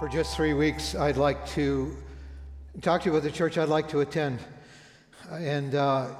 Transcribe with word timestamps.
For 0.00 0.08
just 0.08 0.34
three 0.34 0.54
weeks, 0.54 0.94
I'd 0.94 1.18
like 1.18 1.46
to 1.48 1.94
talk 2.80 3.02
to 3.02 3.10
you 3.10 3.14
about 3.14 3.22
the 3.22 3.30
church 3.30 3.58
I'd 3.58 3.68
like 3.68 3.86
to 3.90 4.00
attend. 4.00 4.38
And 5.30 5.74
uh, 5.74 6.14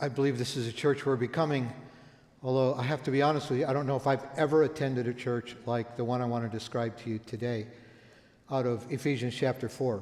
I 0.00 0.08
believe 0.08 0.38
this 0.38 0.56
is 0.56 0.68
a 0.68 0.72
church 0.72 1.04
we're 1.04 1.16
becoming, 1.16 1.68
although 2.44 2.76
I 2.76 2.84
have 2.84 3.02
to 3.02 3.10
be 3.10 3.22
honest 3.22 3.50
with 3.50 3.58
you, 3.58 3.66
I 3.66 3.72
don't 3.72 3.88
know 3.88 3.96
if 3.96 4.06
I've 4.06 4.24
ever 4.36 4.62
attended 4.62 5.08
a 5.08 5.12
church 5.12 5.56
like 5.66 5.96
the 5.96 6.04
one 6.04 6.22
I 6.22 6.26
want 6.26 6.44
to 6.44 6.48
describe 6.48 6.96
to 6.98 7.10
you 7.10 7.18
today 7.18 7.66
out 8.52 8.66
of 8.66 8.86
Ephesians 8.92 9.34
chapter 9.34 9.68
4. 9.68 10.00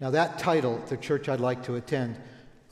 Now, 0.00 0.10
that 0.10 0.40
title, 0.40 0.82
The 0.88 0.96
Church 0.96 1.28
I'd 1.28 1.38
Like 1.38 1.62
to 1.66 1.76
Attend, 1.76 2.16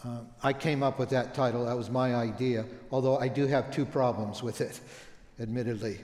uh, 0.05 0.23
I 0.43 0.55
came 0.55 0.83
up 0.83 0.99
with 0.99 1.11
that 1.11 1.35
title. 1.35 1.67
That 1.67 1.77
was 1.77 1.89
my 1.89 2.17
idea, 2.17 2.65
although 2.91 3.17
I 3.17 3.29
do 3.29 3.47
have 3.47 3.71
two 3.71 3.87
problems 3.87 4.43
with 4.43 4.61
it, 4.61 4.81
admittedly. 5.39 6.01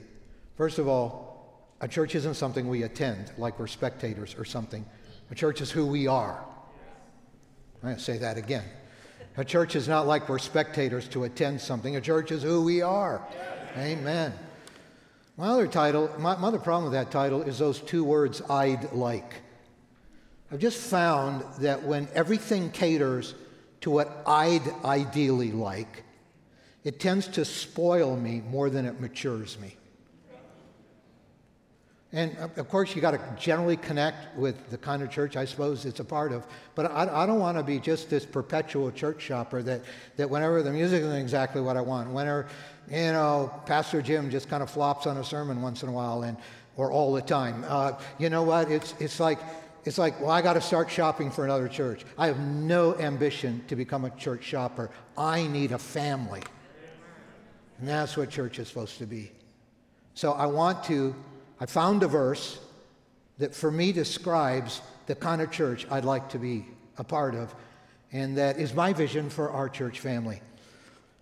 First 0.55 0.79
of 0.79 0.87
all, 0.87 1.34
a 1.85 1.87
church 1.87 2.15
isn't 2.15 2.33
something 2.33 2.67
we 2.67 2.81
attend, 2.81 3.31
like 3.37 3.59
we're 3.59 3.67
spectators 3.67 4.33
or 4.39 4.43
something. 4.43 4.83
A 5.29 5.35
church 5.35 5.61
is 5.61 5.69
who 5.69 5.85
we 5.85 6.07
are. 6.07 6.43
I'm 7.75 7.81
going 7.89 7.95
to 7.95 8.01
say 8.01 8.17
that 8.17 8.39
again. 8.39 8.63
A 9.37 9.45
church 9.45 9.75
is 9.75 9.87
not 9.87 10.07
like 10.07 10.27
we're 10.27 10.39
spectators 10.39 11.07
to 11.09 11.25
attend 11.25 11.61
something. 11.61 11.95
A 11.95 12.01
church 12.01 12.31
is 12.31 12.41
who 12.41 12.63
we 12.63 12.81
are. 12.81 13.21
Amen. 13.77 14.33
My 15.37 15.49
other 15.49 15.67
title, 15.67 16.09
my, 16.17 16.35
my 16.37 16.47
other 16.47 16.57
problem 16.57 16.85
with 16.85 16.93
that 16.93 17.11
title 17.11 17.43
is 17.43 17.59
those 17.59 17.81
two 17.81 18.03
words, 18.03 18.41
I'd 18.49 18.91
like. 18.91 19.35
I've 20.51 20.57
just 20.57 20.81
found 20.81 21.43
that 21.59 21.83
when 21.83 22.07
everything 22.15 22.71
caters 22.71 23.35
to 23.81 23.91
what 23.91 24.23
I'd 24.25 24.67
ideally 24.83 25.51
like, 25.51 26.03
it 26.83 26.99
tends 26.99 27.27
to 27.27 27.45
spoil 27.45 28.17
me 28.17 28.41
more 28.49 28.71
than 28.71 28.87
it 28.87 28.99
matures 28.99 29.59
me. 29.59 29.75
And 32.15 32.37
of 32.37 32.69
course, 32.69 32.95
you 32.95 33.01
got 33.01 33.11
to 33.11 33.19
generally 33.37 33.75
connect 33.75 34.37
with 34.37 34.69
the 34.69 34.77
kind 34.77 35.03
of 35.03 35.11
church 35.11 35.35
I 35.35 35.43
suppose 35.43 35.85
it's 35.85 35.99
a 35.99 36.05
part 36.05 36.31
of. 36.31 36.47
But 36.73 36.89
I, 36.89 37.23
I 37.23 37.25
don't 37.25 37.39
want 37.39 37.57
to 37.57 37.63
be 37.63 37.77
just 37.77 38.09
this 38.09 38.25
perpetual 38.25 38.89
church 38.91 39.21
shopper 39.21 39.61
that, 39.63 39.81
that 40.15 40.29
whenever 40.29 40.63
the 40.63 40.71
music 40.71 41.01
isn't 41.01 41.13
exactly 41.13 41.61
what 41.61 41.75
I 41.75 41.81
want, 41.81 42.09
whenever, 42.09 42.47
you 42.89 43.11
know, 43.11 43.53
Pastor 43.65 44.01
Jim 44.01 44.31
just 44.31 44.47
kind 44.47 44.63
of 44.63 44.69
flops 44.69 45.07
on 45.07 45.17
a 45.17 45.25
sermon 45.25 45.61
once 45.61 45.83
in 45.83 45.89
a 45.89 45.91
while 45.91 46.23
and, 46.23 46.37
or 46.77 46.89
all 46.89 47.11
the 47.11 47.21
time. 47.21 47.65
Uh, 47.67 47.99
you 48.17 48.29
know 48.29 48.43
what? 48.43 48.71
It's, 48.71 48.95
it's 49.01 49.19
like, 49.19 49.39
it's 49.83 49.97
like, 49.97 50.17
well, 50.21 50.31
I 50.31 50.41
got 50.41 50.53
to 50.53 50.61
start 50.61 50.89
shopping 50.89 51.29
for 51.29 51.43
another 51.43 51.67
church. 51.67 52.05
I 52.17 52.27
have 52.27 52.39
no 52.39 52.95
ambition 52.95 53.61
to 53.67 53.75
become 53.75 54.05
a 54.05 54.09
church 54.11 54.43
shopper. 54.45 54.89
I 55.17 55.47
need 55.47 55.73
a 55.73 55.77
family. 55.77 56.43
And 57.79 57.89
that's 57.89 58.15
what 58.15 58.29
church 58.29 58.57
is 58.57 58.69
supposed 58.69 58.99
to 58.99 59.05
be. 59.05 59.33
So 60.13 60.31
I 60.31 60.45
want 60.45 60.81
to 60.85 61.13
I 61.59 61.65
found 61.65 62.03
a 62.03 62.07
verse 62.07 62.59
that 63.37 63.55
for 63.55 63.71
me 63.71 63.91
describes 63.91 64.81
the 65.05 65.15
kind 65.15 65.41
of 65.41 65.51
church 65.51 65.87
I'd 65.89 66.05
like 66.05 66.29
to 66.29 66.39
be 66.39 66.65
a 66.97 67.03
part 67.03 67.35
of, 67.35 67.53
and 68.11 68.37
that 68.37 68.57
is 68.57 68.73
my 68.73 68.93
vision 68.93 69.29
for 69.29 69.49
our 69.51 69.69
church 69.69 69.99
family. 69.99 70.41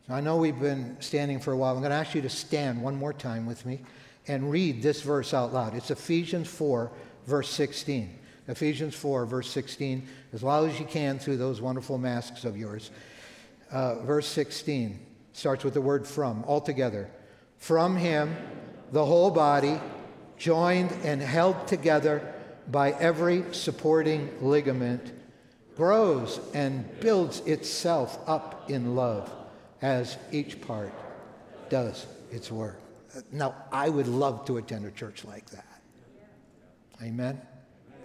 I 0.09 0.21
know 0.21 0.37
we've 0.37 0.59
been 0.59 0.97
standing 0.99 1.39
for 1.39 1.53
a 1.53 1.57
while. 1.57 1.73
I'm 1.75 1.79
going 1.79 1.91
to 1.91 1.95
ask 1.95 2.13
you 2.13 2.21
to 2.21 2.29
stand 2.29 2.81
one 2.81 2.95
more 2.95 3.13
time 3.13 3.45
with 3.45 3.65
me 3.65 3.79
and 4.27 4.51
read 4.51 4.81
this 4.81 5.01
verse 5.01 5.33
out 5.33 5.53
loud. 5.53 5.75
It's 5.75 5.91
Ephesians 5.91 6.47
4, 6.49 6.91
verse 7.25 7.49
16. 7.49 8.19
Ephesians 8.47 8.95
4, 8.95 9.25
verse 9.25 9.49
16, 9.49 10.05
as 10.33 10.43
loud 10.43 10.69
as 10.69 10.79
you 10.79 10.85
can 10.85 11.19
through 11.19 11.37
those 11.37 11.61
wonderful 11.61 11.97
masks 11.97 12.43
of 12.43 12.57
yours. 12.57 12.91
Uh, 13.71 13.95
verse 14.03 14.27
16 14.27 14.99
starts 15.31 15.63
with 15.63 15.73
the 15.73 15.81
word 15.81 16.05
from, 16.05 16.43
altogether. 16.45 17.09
From 17.57 17.95
him, 17.95 18.35
the 18.91 19.05
whole 19.05 19.31
body 19.31 19.79
joined 20.43 20.91
and 21.05 21.21
held 21.21 21.67
together 21.69 22.21
by 22.69 22.91
every 22.91 23.45
supporting 23.53 24.29
ligament, 24.41 25.13
grows 25.77 26.41
and 26.53 26.99
builds 26.99 27.39
itself 27.41 28.19
up 28.27 28.69
in 28.69 28.93
love 28.93 29.33
as 29.81 30.17
each 30.33 30.59
part 30.59 30.91
does 31.69 32.05
its 32.29 32.51
work. 32.51 32.77
Now, 33.31 33.55
I 33.71 33.87
would 33.87 34.07
love 34.07 34.43
to 34.47 34.57
attend 34.57 34.85
a 34.85 34.91
church 34.91 35.23
like 35.23 35.49
that. 35.51 35.81
Amen? 37.01 37.39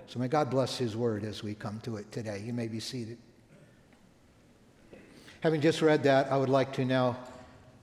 So 0.06 0.20
may 0.20 0.28
God 0.28 0.48
bless 0.48 0.78
His 0.78 0.96
word 0.96 1.24
as 1.24 1.42
we 1.42 1.56
come 1.56 1.80
to 1.80 1.96
it 1.96 2.12
today. 2.12 2.40
You 2.46 2.52
may 2.52 2.68
be 2.68 2.78
seated. 2.78 3.18
Having 5.40 5.60
just 5.62 5.82
read 5.82 6.04
that, 6.04 6.30
I 6.30 6.36
would 6.36 6.48
like 6.48 6.72
to 6.74 6.84
now 6.84 7.16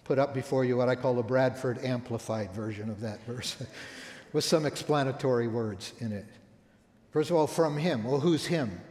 put 0.06 0.18
up 0.18 0.34
before 0.34 0.64
you 0.64 0.78
what 0.78 0.88
I 0.88 0.96
call 0.96 1.14
the 1.14 1.24
Bradford 1.24 1.84
Amplified 1.84 2.54
version 2.54 2.90
of 2.90 3.02
that 3.02 3.22
verse. 3.26 3.58
with 4.36 4.44
some 4.44 4.66
explanatory 4.66 5.48
words 5.48 5.94
in 6.00 6.12
it. 6.12 6.26
First 7.12 7.30
of 7.30 7.38
all, 7.38 7.48
from 7.48 7.78
him. 7.78 8.04
Well, 8.04 8.20
who's 8.20 8.46
him? 8.46 8.82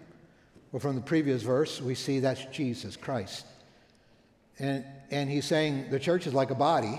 Well, 0.73 0.81
from 0.81 0.95
the 0.95 1.03
previous 1.03 1.43
verse, 1.43 1.83
we 1.83 1.95
see 1.95 2.19
that's 2.21 2.47
Jesus 2.47 2.97
Christ. 2.97 3.45
And, 4.59 4.87
and 5.11 5.29
he's 5.29 5.45
saying 5.45 5.91
the 5.91 5.99
church 5.99 6.27
is 6.27 6.33
like 6.33 6.51
a 6.51 6.55
body, 6.55 6.99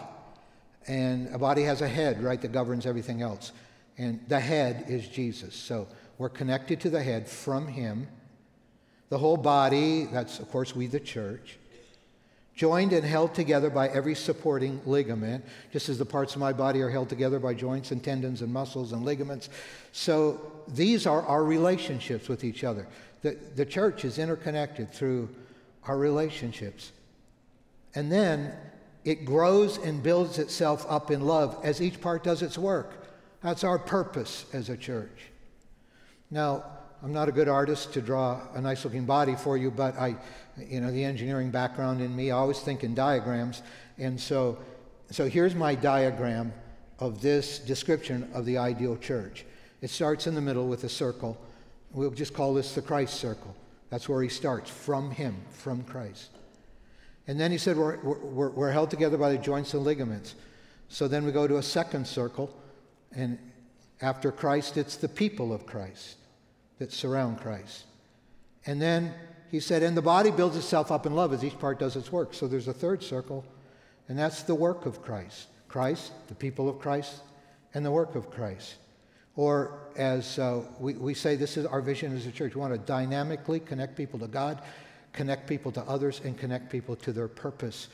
and 0.87 1.33
a 1.33 1.39
body 1.39 1.63
has 1.63 1.81
a 1.81 1.87
head, 1.87 2.21
right, 2.21 2.39
that 2.39 2.51
governs 2.51 2.85
everything 2.85 3.23
else. 3.23 3.51
And 3.97 4.19
the 4.27 4.39
head 4.39 4.85
is 4.89 5.07
Jesus. 5.07 5.55
So 5.55 5.87
we're 6.19 6.29
connected 6.29 6.79
to 6.81 6.91
the 6.91 7.01
head 7.01 7.27
from 7.27 7.67
him. 7.67 8.07
The 9.09 9.17
whole 9.17 9.37
body, 9.37 10.03
that's, 10.03 10.37
of 10.37 10.51
course, 10.51 10.75
we, 10.75 10.85
the 10.85 10.99
church 10.99 11.57
joined 12.55 12.93
and 12.93 13.05
held 13.05 13.35
together 13.35 13.69
by 13.69 13.89
every 13.89 14.15
supporting 14.15 14.81
ligament, 14.85 15.43
just 15.73 15.89
as 15.89 15.97
the 15.97 16.05
parts 16.05 16.35
of 16.35 16.39
my 16.39 16.53
body 16.53 16.81
are 16.81 16.89
held 16.89 17.09
together 17.09 17.39
by 17.39 17.53
joints 17.53 17.91
and 17.91 18.03
tendons 18.03 18.41
and 18.41 18.51
muscles 18.51 18.93
and 18.93 19.03
ligaments. 19.03 19.49
So 19.91 20.39
these 20.67 21.05
are 21.05 21.21
our 21.23 21.43
relationships 21.43 22.29
with 22.29 22.43
each 22.43 22.63
other. 22.63 22.87
The, 23.21 23.37
the 23.55 23.65
church 23.65 24.05
is 24.05 24.19
interconnected 24.19 24.91
through 24.93 25.29
our 25.83 25.97
relationships. 25.97 26.91
And 27.93 28.11
then 28.11 28.53
it 29.03 29.25
grows 29.25 29.77
and 29.77 30.01
builds 30.01 30.39
itself 30.39 30.85
up 30.89 31.11
in 31.11 31.21
love 31.21 31.59
as 31.63 31.81
each 31.81 31.99
part 31.99 32.23
does 32.23 32.41
its 32.41 32.57
work. 32.57 33.05
That's 33.43 33.63
our 33.63 33.77
purpose 33.77 34.45
as 34.53 34.69
a 34.69 34.77
church. 34.77 35.29
Now, 36.31 36.63
I'm 37.03 37.13
not 37.13 37.29
a 37.29 37.31
good 37.31 37.47
artist 37.47 37.93
to 37.93 38.01
draw 38.01 38.41
a 38.53 38.61
nice 38.61 38.83
looking 38.83 39.05
body 39.05 39.35
for 39.35 39.57
you, 39.57 39.69
but 39.69 39.95
I, 39.95 40.15
you 40.57 40.81
know, 40.81 40.91
the 40.91 41.03
engineering 41.03 41.51
background 41.51 42.01
in 42.01 42.15
me, 42.15 42.31
I 42.31 42.37
always 42.37 42.59
think 42.59 42.83
in 42.83 42.95
diagrams. 42.95 43.61
And 43.97 44.19
so, 44.19 44.57
so 45.11 45.27
here's 45.27 45.55
my 45.55 45.75
diagram 45.75 46.53
of 46.99 47.21
this 47.21 47.59
description 47.59 48.29
of 48.33 48.45
the 48.45 48.57
ideal 48.57 48.97
church. 48.97 49.45
It 49.81 49.89
starts 49.89 50.25
in 50.25 50.35
the 50.35 50.41
middle 50.41 50.67
with 50.67 50.83
a 50.83 50.89
circle. 50.89 51.37
We'll 51.91 52.11
just 52.11 52.33
call 52.33 52.53
this 52.53 52.73
the 52.73 52.81
Christ 52.81 53.15
circle. 53.15 53.55
That's 53.89 54.09
where 54.09 54.23
he 54.23 54.29
starts, 54.29 54.69
from 54.69 55.11
him, 55.11 55.35
from 55.51 55.83
Christ. 55.83 56.31
And 57.27 57.39
then 57.39 57.51
he 57.51 57.57
said, 57.57 57.77
we're, 57.77 57.97
we're, 58.03 58.49
we're 58.49 58.71
held 58.71 58.89
together 58.89 59.17
by 59.17 59.31
the 59.31 59.37
joints 59.37 59.73
and 59.73 59.83
ligaments. 59.83 60.35
So 60.89 61.07
then 61.07 61.25
we 61.25 61.31
go 61.31 61.47
to 61.47 61.57
a 61.57 61.63
second 61.63 62.07
circle, 62.07 62.55
and 63.15 63.37
after 64.01 64.31
Christ, 64.31 64.77
it's 64.77 64.95
the 64.95 65.07
people 65.09 65.53
of 65.53 65.65
Christ 65.65 66.17
that 66.79 66.91
surround 66.91 67.39
Christ. 67.39 67.85
And 68.65 68.81
then 68.81 69.13
he 69.51 69.59
said, 69.59 69.83
and 69.83 69.95
the 69.95 70.01
body 70.01 70.31
builds 70.31 70.57
itself 70.57 70.91
up 70.91 71.05
in 71.05 71.15
love 71.15 71.33
as 71.33 71.43
each 71.43 71.57
part 71.59 71.79
does 71.79 71.95
its 71.95 72.11
work. 72.11 72.33
So 72.33 72.47
there's 72.47 72.67
a 72.67 72.73
third 72.73 73.03
circle, 73.03 73.45
and 74.09 74.17
that's 74.17 74.43
the 74.43 74.55
work 74.55 74.85
of 74.85 75.01
Christ. 75.01 75.47
Christ, 75.67 76.11
the 76.27 76.35
people 76.35 76.69
of 76.69 76.79
Christ, 76.79 77.21
and 77.73 77.85
the 77.85 77.91
work 77.91 78.15
of 78.15 78.31
Christ. 78.31 78.75
Or 79.35 79.79
as 79.97 80.39
uh, 80.39 80.61
we, 80.79 80.93
we 80.93 81.13
say, 81.13 81.35
this 81.35 81.57
is 81.57 81.65
our 81.65 81.81
vision 81.81 82.15
as 82.15 82.25
a 82.25 82.31
church. 82.31 82.55
We 82.55 82.61
want 82.61 82.73
to 82.73 82.79
dynamically 82.79 83.59
connect 83.59 83.95
people 83.95 84.17
to 84.19 84.27
God, 84.27 84.61
connect 85.13 85.47
people 85.47 85.71
to 85.73 85.81
others, 85.81 86.21
and 86.23 86.37
connect 86.37 86.69
people 86.69 86.95
to 86.97 87.11
their 87.11 87.27
purpose 87.27 87.89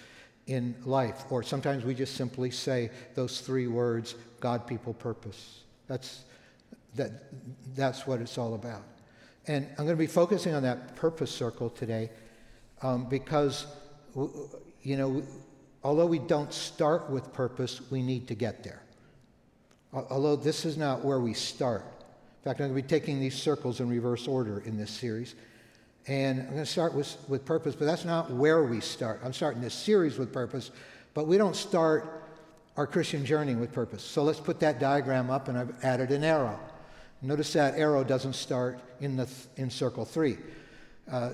in 0.48 0.76
life. 0.86 1.24
Or 1.30 1.44
sometimes 1.44 1.84
we 1.84 1.96
just 1.96 2.16
simply 2.16 2.52
say 2.52 2.92
those 3.16 3.42
three 3.42 3.68
words 3.68 4.16
God, 4.40 4.68
people, 4.68 4.94
purpose. 4.94 5.62
That's, 5.88 6.24
that, 6.96 7.12
that's 7.76 8.06
what 8.06 8.22
it's 8.22 8.38
all 8.38 8.54
about. 8.54 8.84
And 9.48 9.68
I'm 9.72 9.86
going 9.86 9.90
to 9.90 9.96
be 9.96 10.08
focusing 10.08 10.54
on 10.54 10.64
that 10.64 10.96
purpose 10.96 11.32
circle 11.32 11.70
today 11.70 12.12
um, 12.82 13.10
because, 13.10 13.66
you 14.84 14.98
know, 14.98 15.24
although 15.84 16.06
we 16.06 16.20
don't 16.20 16.54
start 16.54 17.10
with 17.10 17.34
purpose, 17.34 17.82
we 17.90 18.02
need 18.02 18.28
to 18.28 18.36
get 18.36 18.64
there. 18.64 18.82
Although 19.94 20.36
this 20.36 20.64
is 20.66 20.78
not 20.78 21.04
where 21.04 21.20
we 21.20 21.34
start. 21.34 21.82
In 21.82 22.44
fact, 22.44 22.62
I'm 22.62 22.70
going 22.70 22.82
to 22.82 22.82
be 22.82 22.88
taking 22.88 23.20
these 23.20 23.36
circles 23.36 23.80
in 23.80 23.90
reverse 23.90 24.28
order 24.28 24.60
in 24.60 24.78
this 24.78 24.92
series. 24.92 25.36
And 26.08 26.40
I'm 26.40 26.48
going 26.48 26.60
to 26.60 26.66
start 26.66 26.94
with, 26.94 27.16
with 27.28 27.46
purpose, 27.46 27.76
but 27.76 27.86
that's 27.86 28.06
not 28.06 28.32
where 28.32 28.64
we 28.64 28.80
start. 28.80 29.22
I'm 29.24 29.34
starting 29.34 29.62
this 29.62 29.74
series 29.74 30.18
with 30.18 30.34
purpose, 30.34 30.72
but 31.14 31.28
we 31.28 31.38
don't 31.38 31.56
start 31.56 32.24
our 32.78 32.88
Christian 32.88 33.26
journey 33.26 33.54
with 33.56 33.72
purpose. 33.72 34.02
So 34.02 34.24
let's 34.24 34.40
put 34.40 34.60
that 34.62 34.80
diagram 34.80 35.30
up, 35.30 35.48
and 35.48 35.58
I've 35.58 35.74
added 35.84 36.12
an 36.12 36.24
arrow. 36.24 36.60
Notice 37.22 37.54
that 37.54 37.76
arrow 37.78 38.04
doesn't 38.04 38.34
start 38.34 38.80
in, 39.00 39.18
the 39.18 39.26
th- 39.26 39.48
in 39.58 39.70
circle 39.70 40.06
three. 40.06 40.38
Uh, 41.12 41.32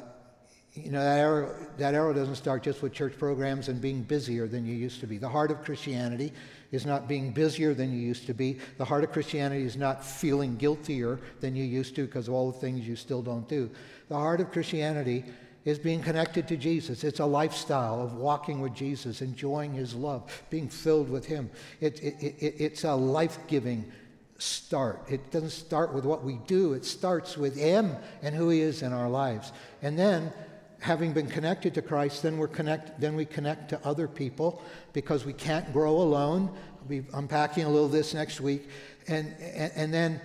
you 0.74 0.92
know, 0.92 1.02
that 1.02 1.20
arrow, 1.20 1.56
that 1.78 1.96
arrow 1.96 2.14
doesn't 2.14 2.36
start 2.36 2.62
just 2.64 2.82
with 2.82 2.94
church 2.94 3.18
programs 3.18 3.68
and 3.68 3.82
being 3.82 4.04
busier 4.04 4.48
than 4.48 4.66
you 4.66 4.76
used 4.76 5.00
to 5.00 5.08
be. 5.08 5.18
The 5.18 5.30
heart 5.30 5.50
of 5.50 5.64
Christianity 5.64 6.32
is 6.72 6.86
not 6.86 7.08
being 7.08 7.32
busier 7.32 7.74
than 7.74 7.92
you 7.92 8.00
used 8.00 8.28
to 8.28 8.34
be. 8.34 8.60
The 8.78 8.86
heart 8.86 9.04
of 9.04 9.12
Christianity 9.12 9.64
is 9.64 9.78
not 9.78 10.06
feeling 10.06 10.56
guiltier 10.58 11.20
than 11.40 11.56
you 11.56 11.64
used 11.64 11.96
to 11.96 12.06
because 12.06 12.28
of 12.28 12.34
all 12.34 12.52
the 12.52 12.60
things 12.60 12.88
you 12.88 12.96
still 12.96 13.22
don't 13.22 13.48
do. 13.48 13.72
The 14.10 14.16
heart 14.16 14.42
of 14.42 14.52
Christianity 14.52 15.24
is 15.66 15.80
being 15.80 16.02
connected 16.02 16.48
to 16.48 16.58
Jesus. 16.58 17.04
It's 17.04 17.20
a 17.20 17.26
lifestyle 17.26 18.02
of 18.02 18.14
walking 18.14 18.62
with 18.62 18.74
Jesus, 18.74 19.22
enjoying 19.22 19.74
his 19.74 19.96
love, 19.96 20.44
being 20.50 20.70
filled 20.70 21.10
with 21.10 21.26
him. 21.26 21.50
It, 21.82 22.00
it, 22.02 22.16
it, 22.22 22.56
it's 22.58 22.84
a 22.84 22.94
life 22.94 23.40
giving 23.48 23.92
start. 24.38 25.02
It 25.10 25.32
doesn't 25.32 25.52
start 25.52 25.94
with 25.94 26.06
what 26.06 26.24
we 26.24 26.40
do, 26.48 26.74
it 26.74 26.86
starts 26.86 27.38
with 27.38 27.56
him 27.56 27.96
and 28.22 28.36
who 28.36 28.50
he 28.50 28.62
is 28.62 28.82
in 28.82 28.94
our 28.94 29.10
lives. 29.10 29.52
And 29.82 29.98
then 29.98 30.32
having 30.80 31.14
been 31.14 31.28
connected 31.28 31.74
to 31.74 31.82
Christ, 31.82 32.24
then 32.24 32.38
we're 32.38 32.48
connect, 32.48 33.00
then 33.00 33.16
we 33.16 33.26
connect 33.26 33.70
to 33.70 33.86
other 33.86 34.08
people 34.08 34.62
because 34.94 35.26
we 35.26 35.34
can't 35.34 35.72
grow 35.74 35.98
alone. 35.98 36.52
I'll 36.80 36.88
be 36.88 37.04
unpacking 37.14 37.64
a 37.64 37.70
little 37.70 37.90
this 37.90 38.14
next 38.14 38.40
week. 38.42 38.70
And, 39.08 39.34
and, 39.40 39.72
and 39.76 39.94
then, 39.94 40.22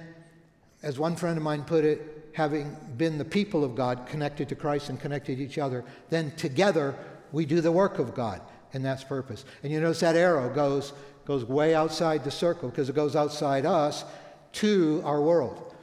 as 0.83 0.99
one 0.99 1.17
friend 1.17 1.37
of 1.37 1.43
mine 1.43 1.63
put 1.65 1.85
it, 1.85 2.31
having 2.33 2.77
been 2.97 3.19
the 3.19 3.25
people 3.25 3.63
of 3.65 3.75
God, 3.75 4.07
connected 4.07 4.49
to 4.49 4.55
Christ 4.55 4.89
and 4.89 4.99
connected 5.01 5.39
to 5.39 5.45
each 5.45 5.59
other, 5.59 5.85
then 6.11 6.33
together 6.37 6.97
we 7.31 7.47
do 7.47 7.61
the 7.61 7.73
work 7.73 7.99
of 7.99 8.15
God, 8.15 8.41
and 8.73 8.85
that's 8.85 9.05
purpose. 9.05 9.45
And 9.63 9.73
you 9.73 9.81
notice 9.81 10.01
that 10.01 10.17
arrow 10.17 10.53
goes, 10.53 10.93
goes 11.25 11.45
way 11.45 11.75
outside 11.75 12.25
the 12.25 12.31
circle 12.31 12.69
because 12.69 12.89
it 12.89 12.95
goes 12.95 13.17
outside 13.17 13.67
us 13.67 14.05
to 14.53 15.03
our 15.05 15.21
world. 15.21 15.75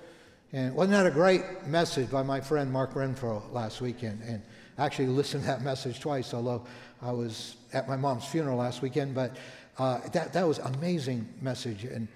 And 0.52 0.74
wasn't 0.74 0.94
that 0.94 1.06
a 1.06 1.12
great 1.12 1.44
message 1.68 2.10
by 2.10 2.24
my 2.24 2.42
friend 2.42 2.72
Mark 2.72 2.94
Renfro 2.94 3.52
last 3.54 3.82
weekend? 3.82 4.22
And 4.26 4.42
I 4.78 4.86
actually 4.86 5.08
listened 5.20 5.44
to 5.44 5.48
that 5.48 5.62
message 5.62 6.00
twice, 6.00 6.34
although 6.34 6.66
I 7.02 7.12
was 7.12 7.56
at 7.74 7.88
my 7.88 7.96
mom's 7.96 8.26
funeral 8.26 8.58
last 8.58 8.82
weekend. 8.82 9.14
But 9.14 9.38
uh, 9.78 10.00
that, 10.10 10.34
that 10.34 10.48
was 10.48 10.60
amazing 10.60 11.28
message. 11.42 11.84
And, 11.84 12.08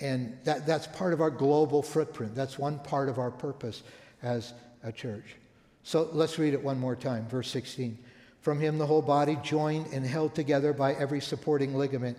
and 0.00 0.36
that, 0.44 0.66
that's 0.66 0.86
part 0.86 1.12
of 1.12 1.20
our 1.20 1.30
global 1.30 1.82
footprint. 1.82 2.34
That's 2.34 2.58
one 2.58 2.78
part 2.78 3.08
of 3.08 3.18
our 3.18 3.30
purpose 3.30 3.82
as 4.22 4.54
a 4.84 4.92
church. 4.92 5.36
So 5.84 6.08
let's 6.12 6.38
read 6.38 6.54
it 6.54 6.62
one 6.62 6.78
more 6.78 6.96
time. 6.96 7.26
Verse 7.28 7.50
16. 7.50 7.98
From 8.40 8.58
him, 8.60 8.78
the 8.78 8.86
whole 8.86 9.02
body, 9.02 9.38
joined 9.42 9.86
and 9.92 10.04
held 10.04 10.34
together 10.34 10.72
by 10.72 10.94
every 10.94 11.20
supporting 11.20 11.74
ligament. 11.76 12.16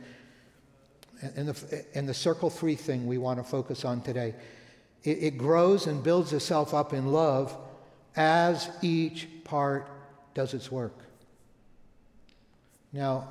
And 1.22 1.48
the, 1.48 1.86
and 1.94 2.10
the 2.10 2.14
circle 2.14 2.50
three 2.50 2.76
thing 2.76 3.08
we 3.08 3.18
want 3.18 3.40
to 3.40 3.44
focus 3.44 3.86
on 3.86 4.02
today. 4.02 4.36
It, 5.04 5.24
it 5.24 5.38
grows 5.38 5.88
and 5.88 6.04
builds 6.04 6.34
itself 6.34 6.74
up 6.74 6.94
in 6.94 7.14
love 7.14 7.56
as 8.16 8.70
each 8.82 9.28
part 9.44 9.88
does 10.34 10.54
its 10.54 10.72
work. 10.72 10.98
Now, 12.92 13.30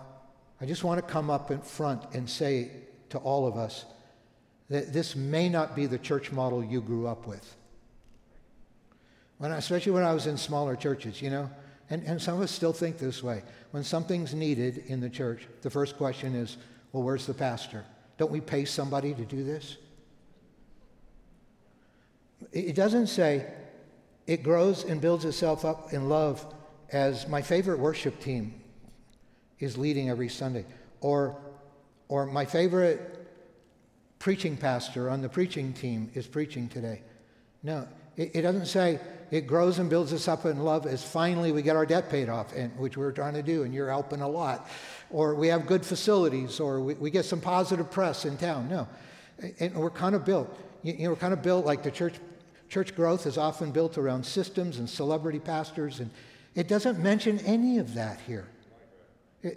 I 0.61 0.67
just 0.67 0.85
want 0.85 1.05
to 1.05 1.13
come 1.13 1.29
up 1.29 1.51
in 1.51 1.61
front 1.61 2.15
and 2.15 2.29
say 2.29 2.71
to 3.11 3.19
all 3.19 3.47
of 3.47 3.57
us 3.57 3.85
that 4.71 4.93
this 4.93 5.15
may 5.15 5.49
not 5.49 5.77
be 5.77 5.87
the 5.87 5.99
church 5.99 6.33
model 6.33 6.65
you 6.65 6.81
grew 6.81 7.07
up 7.07 7.27
with. 7.27 7.57
When 9.39 9.53
I, 9.53 9.57
especially 9.57 9.93
when 9.93 10.05
I 10.05 10.15
was 10.15 10.27
in 10.27 10.37
smaller 10.37 10.77
churches, 10.77 11.21
you 11.21 11.31
know, 11.31 11.51
and, 11.91 12.05
and 12.05 12.23
some 12.23 12.37
of 12.37 12.41
us 12.41 12.51
still 12.51 12.73
think 12.73 12.97
this 12.97 13.23
way. 13.23 13.43
When 13.73 13.85
something's 13.85 14.35
needed 14.35 14.85
in 14.87 15.01
the 15.01 15.11
church, 15.11 15.47
the 15.63 15.71
first 15.71 15.97
question 15.97 16.35
is, 16.35 16.57
well, 16.93 17.03
where's 17.03 17.27
the 17.27 17.35
pastor? 17.35 17.85
Don't 18.19 18.31
we 18.31 18.41
pay 18.41 18.65
somebody 18.65 19.15
to 19.15 19.25
do 19.25 19.43
this? 19.43 19.77
It 22.53 22.75
doesn't 22.75 23.07
say, 23.07 23.47
it 24.27 24.43
grows 24.43 24.85
and 24.85 25.01
builds 25.01 25.25
itself 25.25 25.65
up 25.65 25.93
in 25.93 26.09
love 26.09 26.45
as 26.91 27.27
my 27.27 27.41
favorite 27.41 27.79
worship 27.79 28.21
team 28.21 28.55
is 29.59 29.79
leading 29.79 30.11
every 30.11 30.29
Sunday, 30.29 30.65
or, 31.01 31.37
or 32.09 32.27
my 32.27 32.45
favorite 32.45 33.13
preaching 34.19 34.57
pastor 34.57 35.09
on 35.09 35.23
the 35.23 35.29
preaching 35.29 35.73
team 35.73 36.11
is 36.15 36.27
preaching 36.27 36.69
today. 36.69 37.03
No, 37.63 37.89
it, 38.17 38.33
it, 38.35 38.43
doesn't 38.43 38.67
say 38.67 39.01
it 39.33 39.49
grows 39.49 39.81
and 39.81 39.91
builds 39.91 40.13
us 40.13 40.29
up 40.29 40.45
in 40.45 40.61
love 40.61 40.87
as 40.87 41.03
finally 41.03 41.51
we 41.51 41.63
get 41.63 41.75
our 41.75 41.87
debt 41.87 42.09
paid 42.09 42.29
off, 42.29 42.53
and, 42.55 42.71
which 42.79 42.97
we're 42.97 43.11
trying 43.11 43.35
to 43.35 43.43
do, 43.43 43.65
and 43.65 43.75
you're 43.75 43.91
helping 43.91 44.21
a 44.21 44.29
lot, 44.29 44.69
or 45.11 45.35
we 45.35 45.49
have 45.49 45.67
good 45.67 45.85
facilities, 45.85 46.61
or 46.61 46.81
we, 46.81 46.95
we 46.95 47.11
get 47.11 47.25
some 47.25 47.41
positive 47.41 47.91
press 47.91 48.25
in 48.25 48.37
town. 48.37 48.69
No, 48.69 48.87
and 49.59 49.75
we're 49.75 49.91
kind 49.91 50.15
of 50.15 50.25
built. 50.25 50.57
You, 50.85 50.93
you 50.93 51.05
know, 51.05 51.11
we're 51.11 51.17
kind 51.17 51.33
of 51.33 51.43
built 51.43 51.67
like 51.67 51.83
the 51.83 51.91
church 51.91 52.15
Church 52.73 52.97
growth 52.97 53.27
is 53.27 53.37
often 53.37 53.71
built 53.71 53.99
around 53.99 54.25
systems 54.25 54.79
and 54.79 54.89
celebrity 54.89 55.39
pastors, 55.39 56.01
and 56.01 56.11
it 56.55 56.69
doesn't 56.69 56.99
mention 56.99 57.39
any 57.41 57.77
of 57.77 57.93
that 57.93 58.19
here. 58.27 58.49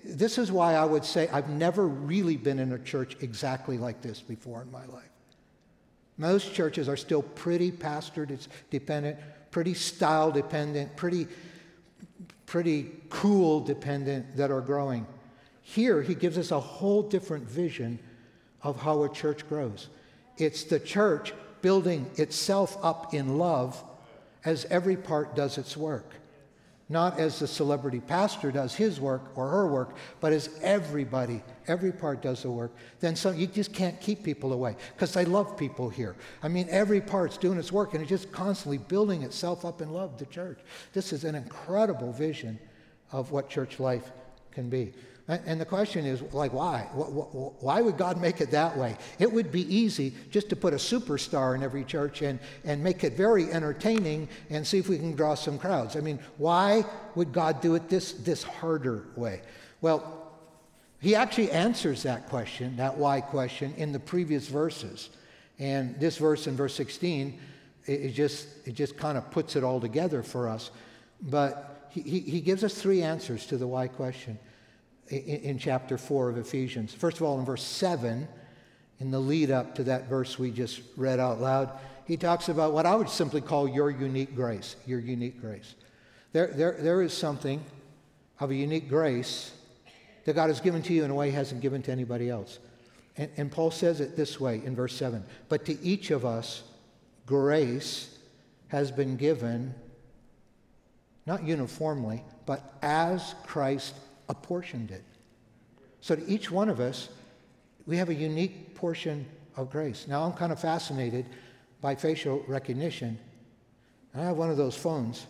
This 0.04 0.38
is 0.38 0.51
why 0.51 0.74
I 0.74 0.83
would 0.83 1.06
say 1.06 1.30
I've 1.30 1.48
never 1.48 1.88
really 1.88 2.36
been 2.36 2.60
in 2.60 2.74
a 2.74 2.80
church 2.80 3.16
exactly 3.21 3.78
like 3.78 4.01
this 4.01 4.19
before 4.19 4.62
in 4.63 4.69
my 4.69 4.86
life. 4.88 5.10
Most 6.18 6.54
churches 6.54 6.89
are 6.89 6.98
still 6.98 7.21
pretty 7.21 7.71
pastored, 7.71 8.31
it's 8.31 8.50
dependent, 8.69 9.18
pretty 9.56 9.74
style 9.74 10.31
dependent, 10.31 10.94
pretty, 10.98 11.25
pretty 12.46 12.92
cool 13.07 13.62
dependent 13.62 14.36
that 14.36 14.52
are 14.52 14.60
growing. 14.60 15.07
Here, 15.62 16.02
he 16.02 16.13
gives 16.13 16.38
us 16.38 16.52
a 16.52 16.60
whole 16.60 17.02
different 17.02 17.48
vision 17.48 17.98
of 18.63 18.81
how 18.81 19.04
a 19.04 19.10
church 19.10 19.48
grows. 19.48 19.88
It's 20.38 20.66
the 20.66 20.78
church 20.78 21.34
building 21.62 22.12
itself 22.16 22.78
up 22.84 23.13
in 23.13 23.38
love 23.38 23.81
as 24.44 24.66
every 24.66 24.98
part 24.98 25.38
does 25.38 25.57
its 25.57 25.78
work. 25.78 26.16
Not 26.88 27.20
as 27.20 27.40
the 27.40 27.48
celebrity 27.48 28.00
pastor 28.00 28.52
does 28.52 28.76
his 28.76 29.00
work 29.00 29.36
or 29.36 29.50
her 29.50 29.66
work, 29.66 29.96
but 30.22 30.32
as 30.32 30.52
everybody, 30.62 31.42
every 31.68 31.92
part 31.92 32.22
does 32.22 32.44
the 32.44 32.52
work. 32.52 32.76
Then 33.00 33.16
some, 33.16 33.36
you 33.36 33.48
just 33.48 33.74
can't 33.74 34.00
keep 34.00 34.24
people 34.24 34.54
away 34.54 34.76
because 34.94 35.12
they 35.12 35.26
love 35.26 35.58
people 35.58 35.90
here. 35.90 36.16
I 36.44 36.48
mean, 36.48 36.68
every 36.70 37.02
part's 37.02 37.38
doing 37.38 37.58
its 37.58 37.72
work 37.72 37.94
and 37.94 38.04
it's 38.04 38.10
just 38.10 38.32
constantly 38.32 38.78
building 38.78 39.24
itself 39.24 39.66
up 39.66 39.82
in 39.82 39.94
love, 39.94 40.20
the 40.20 40.28
church. 40.28 40.60
This 40.94 41.12
is 41.12 41.24
an 41.24 41.34
incredible 41.34 42.12
vision 42.12 42.60
of 43.12 43.31
what 43.31 43.50
church 43.50 43.80
life 43.80 44.12
can 44.52 44.70
be. 44.70 44.94
And 45.27 45.60
the 45.60 45.66
question 45.66 46.06
is, 46.06 46.22
like, 46.33 46.54
why? 46.54 46.81
Why 46.94 47.81
would 47.81 47.98
God 47.98 48.22
make 48.22 48.42
it 48.42 48.51
that 48.51 48.77
way? 48.77 48.95
It 49.18 49.31
would 49.31 49.51
be 49.51 49.75
easy 49.75 50.13
just 50.30 50.50
to 50.50 50.56
put 50.56 50.72
a 50.74 50.77
superstar 50.77 51.56
in 51.56 51.63
every 51.63 51.83
church 51.83 52.22
and, 52.22 52.39
and 52.63 52.83
make 52.83 53.04
it 53.04 53.13
very 53.13 53.51
entertaining 53.51 54.30
and 54.51 54.68
see 54.68 54.77
if 54.77 54.88
we 54.88 55.00
can 55.00 55.16
draw 55.16 55.33
some 55.33 55.57
crowds. 55.57 55.95
I 55.95 56.01
mean, 56.01 56.19
why 56.38 56.86
would 57.16 57.33
God 57.33 57.60
do 57.60 57.74
it 57.74 57.89
this, 57.89 58.12
this 58.12 58.44
harder 58.44 59.06
way? 59.16 59.42
Well, 59.81 60.31
he 61.01 61.16
actually 61.16 61.50
answers 61.50 62.04
that 62.04 62.30
question, 62.30 62.78
that 62.78 62.95
why 62.95 63.21
question, 63.21 63.74
in 63.78 63.92
the 63.94 64.00
previous 64.00 64.48
verses. 64.48 65.10
And 65.57 66.00
this 66.00 66.18
verse 66.18 66.45
in 66.45 66.56
verse 66.56 66.75
16, 66.75 67.40
it, 67.88 68.09
just, 68.09 68.47
it 68.66 68.76
just 68.76 68.95
kind 68.95 69.18
of 69.18 69.31
puts 69.31 69.56
it 69.56 69.64
all 69.64 69.81
together 69.81 70.21
for 70.21 70.47
us. 70.47 70.69
But 71.19 71.90
he, 71.90 72.19
he 72.19 72.42
gives 72.42 72.64
us 72.64 72.80
three 72.80 73.02
answers 73.02 73.47
to 73.47 73.57
the 73.57 73.66
why 73.66 73.88
question 73.88 74.38
in, 75.09 75.18
in 75.18 75.57
chapter 75.59 75.97
4 75.97 76.30
of 76.30 76.38
Ephesians. 76.38 76.94
First 76.94 77.18
of 77.18 77.24
all, 77.24 77.40
in 77.40 77.45
verse 77.45 77.64
7, 77.64 78.28
in 79.00 79.12
the 79.12 79.19
lead 79.19 79.52
up 79.52 79.76
to 79.76 79.83
that 79.85 80.07
verse 80.07 80.40
we 80.40 80.52
just 80.52 80.81
read 80.95 81.19
out 81.19 81.40
loud, 81.40 81.71
he 82.06 82.18
talks 82.18 82.50
about 82.50 82.74
what 82.74 82.85
I 82.85 82.95
would 82.95 83.09
simply 83.09 83.42
call 83.42 83.68
your 83.68 83.90
unique 83.90 84.35
grace. 84.35 84.76
Your 84.85 85.00
unique 85.00 85.42
grace. 85.42 85.76
There, 86.33 86.47
there, 86.47 86.78
there 86.80 87.02
is 87.02 87.14
something 87.14 87.64
of 88.40 88.52
a 88.52 88.56
unique 88.56 88.90
grace 88.90 89.52
that 90.26 90.33
God 90.33 90.50
has 90.50 90.59
given 90.59 90.81
to 90.83 90.94
you 90.94 91.04
in 91.04 91.12
a 91.12 91.16
way 91.16 91.30
he 91.30 91.35
hasn't 91.35 91.62
given 91.62 91.81
to 91.83 91.92
anybody 91.92 92.30
else. 92.30 92.59
And, 93.18 93.31
and 93.38 93.52
Paul 93.52 93.71
says 93.71 94.02
it 94.02 94.16
this 94.16 94.40
way 94.40 94.62
in 94.66 94.76
verse 94.76 94.95
7 94.95 95.24
But 95.50 95.66
to 95.66 95.81
each 95.81 96.12
of 96.12 96.26
us, 96.26 96.64
grace 97.26 98.18
has 98.68 98.92
been 98.92 99.16
given, 99.16 99.74
not 101.26 101.44
uniformly, 101.44 102.24
but 102.45 102.74
as 102.81 103.35
Christ 103.45 103.95
apportioned 104.30 104.92
it. 104.92 105.04
So 106.02 106.16
to 106.16 106.28
each 106.28 106.52
one 106.52 106.70
of 106.70 106.80
us, 106.80 107.10
we 107.86 107.98
have 107.98 108.10
a 108.10 108.16
unique 108.16 108.76
portion 108.76 109.26
of 109.56 109.72
grace. 109.72 110.08
Now, 110.08 110.24
I'm 110.24 110.34
kind 110.34 110.52
of 110.52 110.60
fascinated 110.60 111.26
by 111.82 111.96
facial 111.96 112.44
recognition. 112.48 113.18
And 114.14 114.24
I 114.24 114.26
have 114.26 114.38
one 114.38 114.50
of 114.50 114.58
those 114.58 114.76
phones 114.76 115.26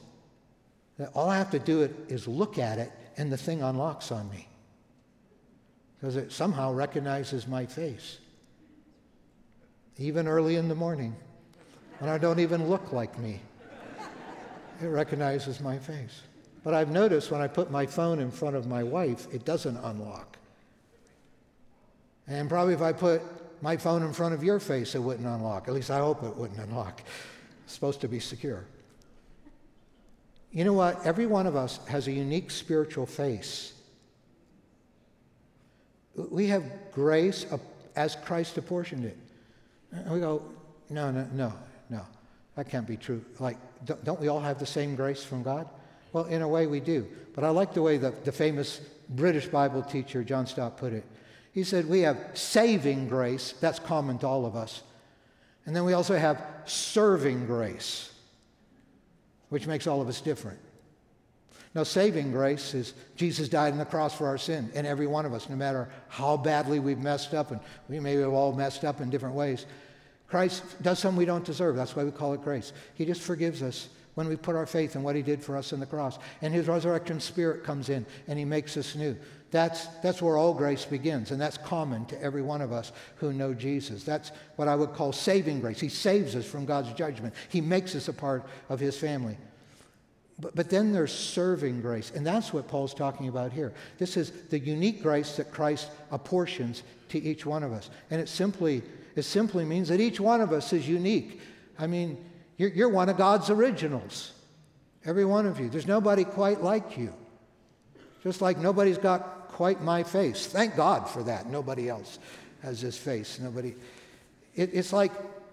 that 0.98 1.12
all 1.14 1.30
I 1.30 1.38
have 1.38 1.52
to 1.52 1.60
do 1.60 1.90
is 2.08 2.28
look 2.28 2.58
at 2.58 2.78
it 2.78 2.92
and 3.18 3.32
the 3.32 3.38
thing 3.38 3.62
unlocks 3.62 4.12
on 4.12 4.30
me 4.30 4.48
because 5.98 6.16
it 6.16 6.32
somehow 6.32 6.72
recognizes 6.72 7.48
my 7.48 7.66
face. 7.66 8.20
Even 9.98 10.28
early 10.28 10.58
in 10.58 10.68
the 10.68 10.76
morning, 10.76 11.16
when 12.00 12.10
I 12.10 12.18
don't 12.18 12.40
even 12.40 12.68
look 12.68 12.92
like 12.92 13.18
me, 13.18 13.42
it 14.82 14.88
recognizes 14.88 15.62
my 15.62 15.78
face. 15.78 16.22
But 16.66 16.74
I've 16.74 16.90
noticed 16.90 17.30
when 17.30 17.42
I 17.42 17.48
put 17.48 17.70
my 17.70 17.86
phone 17.86 18.20
in 18.20 18.32
front 18.32 18.56
of 18.56 18.66
my 18.66 18.82
wife, 18.82 19.28
it 19.32 19.46
doesn't 19.46 19.78
unlock. 19.78 20.36
And 22.28 22.50
probably 22.50 22.74
if 22.74 22.82
I 22.82 22.92
put 22.92 23.22
my 23.62 23.78
phone 23.78 24.02
in 24.02 24.12
front 24.14 24.34
of 24.34 24.44
your 24.44 24.60
face, 24.60 24.96
it 24.96 25.00
wouldn't 25.00 25.28
unlock. 25.28 25.68
At 25.68 25.76
least 25.76 25.92
I 25.92 26.00
hope 26.00 26.24
it 26.24 26.36
wouldn't 26.36 26.60
unlock. 26.60 27.04
It's 27.66 27.74
supposed 27.74 28.02
to 28.02 28.08
be 28.08 28.20
secure. 28.20 28.66
You 30.52 30.64
know 30.64 30.74
what? 30.74 31.06
Every 31.06 31.28
one 31.28 31.46
of 31.46 31.56
us 31.56 31.86
has 31.88 32.08
a 32.08 32.12
unique 32.12 32.50
spiritual 32.50 33.06
face. 33.06 33.74
We 36.16 36.48
have 36.48 36.64
grace 36.92 37.46
as 37.96 38.16
Christ 38.16 38.58
apportioned 38.58 39.06
it. 39.06 39.18
And 39.92 40.10
we 40.10 40.20
go, 40.20 40.42
no, 40.90 41.12
no, 41.12 41.28
no, 41.32 41.54
no. 41.92 42.02
That 42.56 42.70
can't 42.70 42.88
be 42.88 42.98
true. 42.98 43.24
Like, 43.40 43.58
don't 44.04 44.20
we 44.20 44.30
all 44.30 44.40
have 44.40 44.58
the 44.58 44.66
same 44.66 44.96
grace 44.96 45.24
from 45.24 45.44
God? 45.44 45.70
Well, 46.16 46.24
in 46.28 46.42
a 46.42 46.48
way, 46.48 46.66
we 46.66 46.80
do. 46.80 47.06
But 47.34 47.44
I 47.44 47.50
like 47.50 47.74
the 47.74 47.82
way 47.82 47.98
the, 47.98 48.12
the 48.12 48.32
famous 48.32 48.80
British 49.10 49.48
Bible 49.48 49.84
teacher, 49.84 50.24
John 50.24 50.48
Stott, 50.48 50.78
put 50.78 50.94
it. 50.94 51.04
He 51.52 51.66
said, 51.66 51.90
We 51.90 52.00
have 52.04 52.18
saving 52.34 53.10
grace, 53.10 53.54
that's 53.60 53.80
common 53.80 54.18
to 54.20 54.28
all 54.28 54.46
of 54.46 54.56
us. 54.56 54.82
And 55.66 55.76
then 55.76 55.84
we 55.84 55.92
also 55.92 56.18
have 56.18 56.42
serving 56.64 57.48
grace, 57.48 58.14
which 59.50 59.68
makes 59.68 59.88
all 59.88 60.00
of 60.00 60.08
us 60.08 60.22
different. 60.22 60.58
Now, 61.74 61.84
saving 61.84 62.32
grace 62.32 62.74
is 62.74 62.94
Jesus 63.18 63.50
died 63.50 63.74
on 63.74 63.78
the 63.78 63.84
cross 63.84 64.16
for 64.16 64.28
our 64.28 64.38
sin, 64.38 64.72
and 64.74 64.88
every 64.88 65.08
one 65.08 65.26
of 65.26 65.34
us, 65.34 65.50
no 65.50 65.58
matter 65.58 65.90
how 66.08 66.38
badly 66.38 66.80
we've 66.80 66.98
messed 66.98 67.34
up, 67.34 67.52
and 67.52 67.60
we 67.90 68.00
may 68.00 68.14
have 68.14 68.32
all 68.32 68.54
messed 68.54 68.86
up 68.86 69.02
in 69.02 69.10
different 69.10 69.36
ways. 69.36 69.66
Christ 70.30 70.64
does 70.82 70.98
something 70.98 71.18
we 71.18 71.26
don't 71.26 71.44
deserve. 71.44 71.76
That's 71.76 71.94
why 71.94 72.06
we 72.06 72.12
call 72.12 72.32
it 72.32 72.42
grace. 72.42 72.72
He 72.94 73.04
just 73.04 73.22
forgives 73.22 73.62
us 73.62 73.90
when 74.16 74.28
we 74.28 74.36
put 74.36 74.56
our 74.56 74.66
faith 74.66 74.96
in 74.96 75.04
what 75.04 75.16
he 75.16 75.22
did 75.22 75.44
for 75.44 75.56
us 75.56 75.72
on 75.72 75.80
the 75.80 75.86
cross. 75.86 76.18
And 76.42 76.54
his 76.54 76.68
resurrection 76.68 77.20
spirit 77.20 77.64
comes 77.64 77.90
in 77.90 78.06
and 78.28 78.40
he 78.40 78.46
makes 78.46 78.76
us 78.76 78.96
new. 78.96 79.16
That's, 79.52 79.86
that's 80.04 80.22
where 80.22 80.36
all 80.36 80.54
grace 80.54 80.84
begins, 80.84 81.32
and 81.32 81.40
that's 81.40 81.58
common 81.58 82.06
to 82.08 82.22
every 82.22 82.42
one 82.42 82.62
of 82.62 82.74
us 82.74 82.92
who 83.16 83.32
know 83.32 83.54
Jesus. 83.54 84.04
That's 84.04 84.34
what 84.58 84.68
I 84.68 84.76
would 84.76 84.92
call 84.94 85.14
saving 85.14 85.62
grace. 85.62 85.80
He 85.80 85.88
saves 85.88 86.36
us 86.36 86.46
from 86.46 86.66
God's 86.66 86.92
judgment, 86.92 87.34
He 87.48 87.62
makes 87.62 87.96
us 87.96 88.10
a 88.10 88.14
part 88.14 88.46
of 88.68 88.82
His 88.82 88.98
family. 88.98 89.38
But, 90.40 90.56
but 90.56 90.70
then 90.70 90.92
there's 90.92 91.14
serving 91.14 91.80
grace, 91.80 92.12
and 92.14 92.28
that's 92.28 92.52
what 92.52 92.68
Paul's 92.68 92.94
talking 92.94 93.30
about 93.30 93.54
here. 93.54 93.74
This 93.98 94.18
is 94.18 94.32
the 94.50 94.60
unique 94.60 95.02
grace 95.02 95.38
that 95.38 95.52
Christ 95.52 95.90
apportions 96.12 96.84
to 97.10 97.22
each 97.22 97.46
one 97.46 97.64
of 97.64 97.72
us. 97.72 97.90
And 98.12 98.20
it 98.20 98.28
simply, 98.28 98.84
it 99.16 99.24
simply 99.24 99.64
means 99.64 99.88
that 99.88 100.02
each 100.02 100.20
one 100.20 100.42
of 100.42 100.52
us 100.52 100.74
is 100.74 100.90
unique. 100.90 101.40
I 101.80 101.88
mean, 101.88 102.18
you're, 102.58 102.70
you're 102.70 102.90
one 102.90 103.10
of 103.10 103.18
God's 103.18 103.50
originals. 103.50 104.32
Every 105.06 105.26
one 105.26 105.46
of 105.46 105.60
you. 105.60 105.70
There's 105.70 105.88
nobody 105.88 106.24
quite 106.24 106.62
like 106.62 106.98
you. 106.98 107.14
Just 108.24 108.42
like 108.42 108.58
nobody's 108.58 108.98
got 108.98 109.50
quite 109.50 109.82
my 109.82 110.04
face. 110.04 110.48
Thank 110.48 110.76
God 110.76 111.08
for 111.08 111.24
that. 111.24 111.48
Nobody 111.48 111.90
else 111.90 112.18
has 112.64 112.82
this 112.82 112.98
face. 112.98 113.40
Nobody. 113.40 113.76
It, 114.56 114.72
it's 114.74 114.92
like 114.92 115.12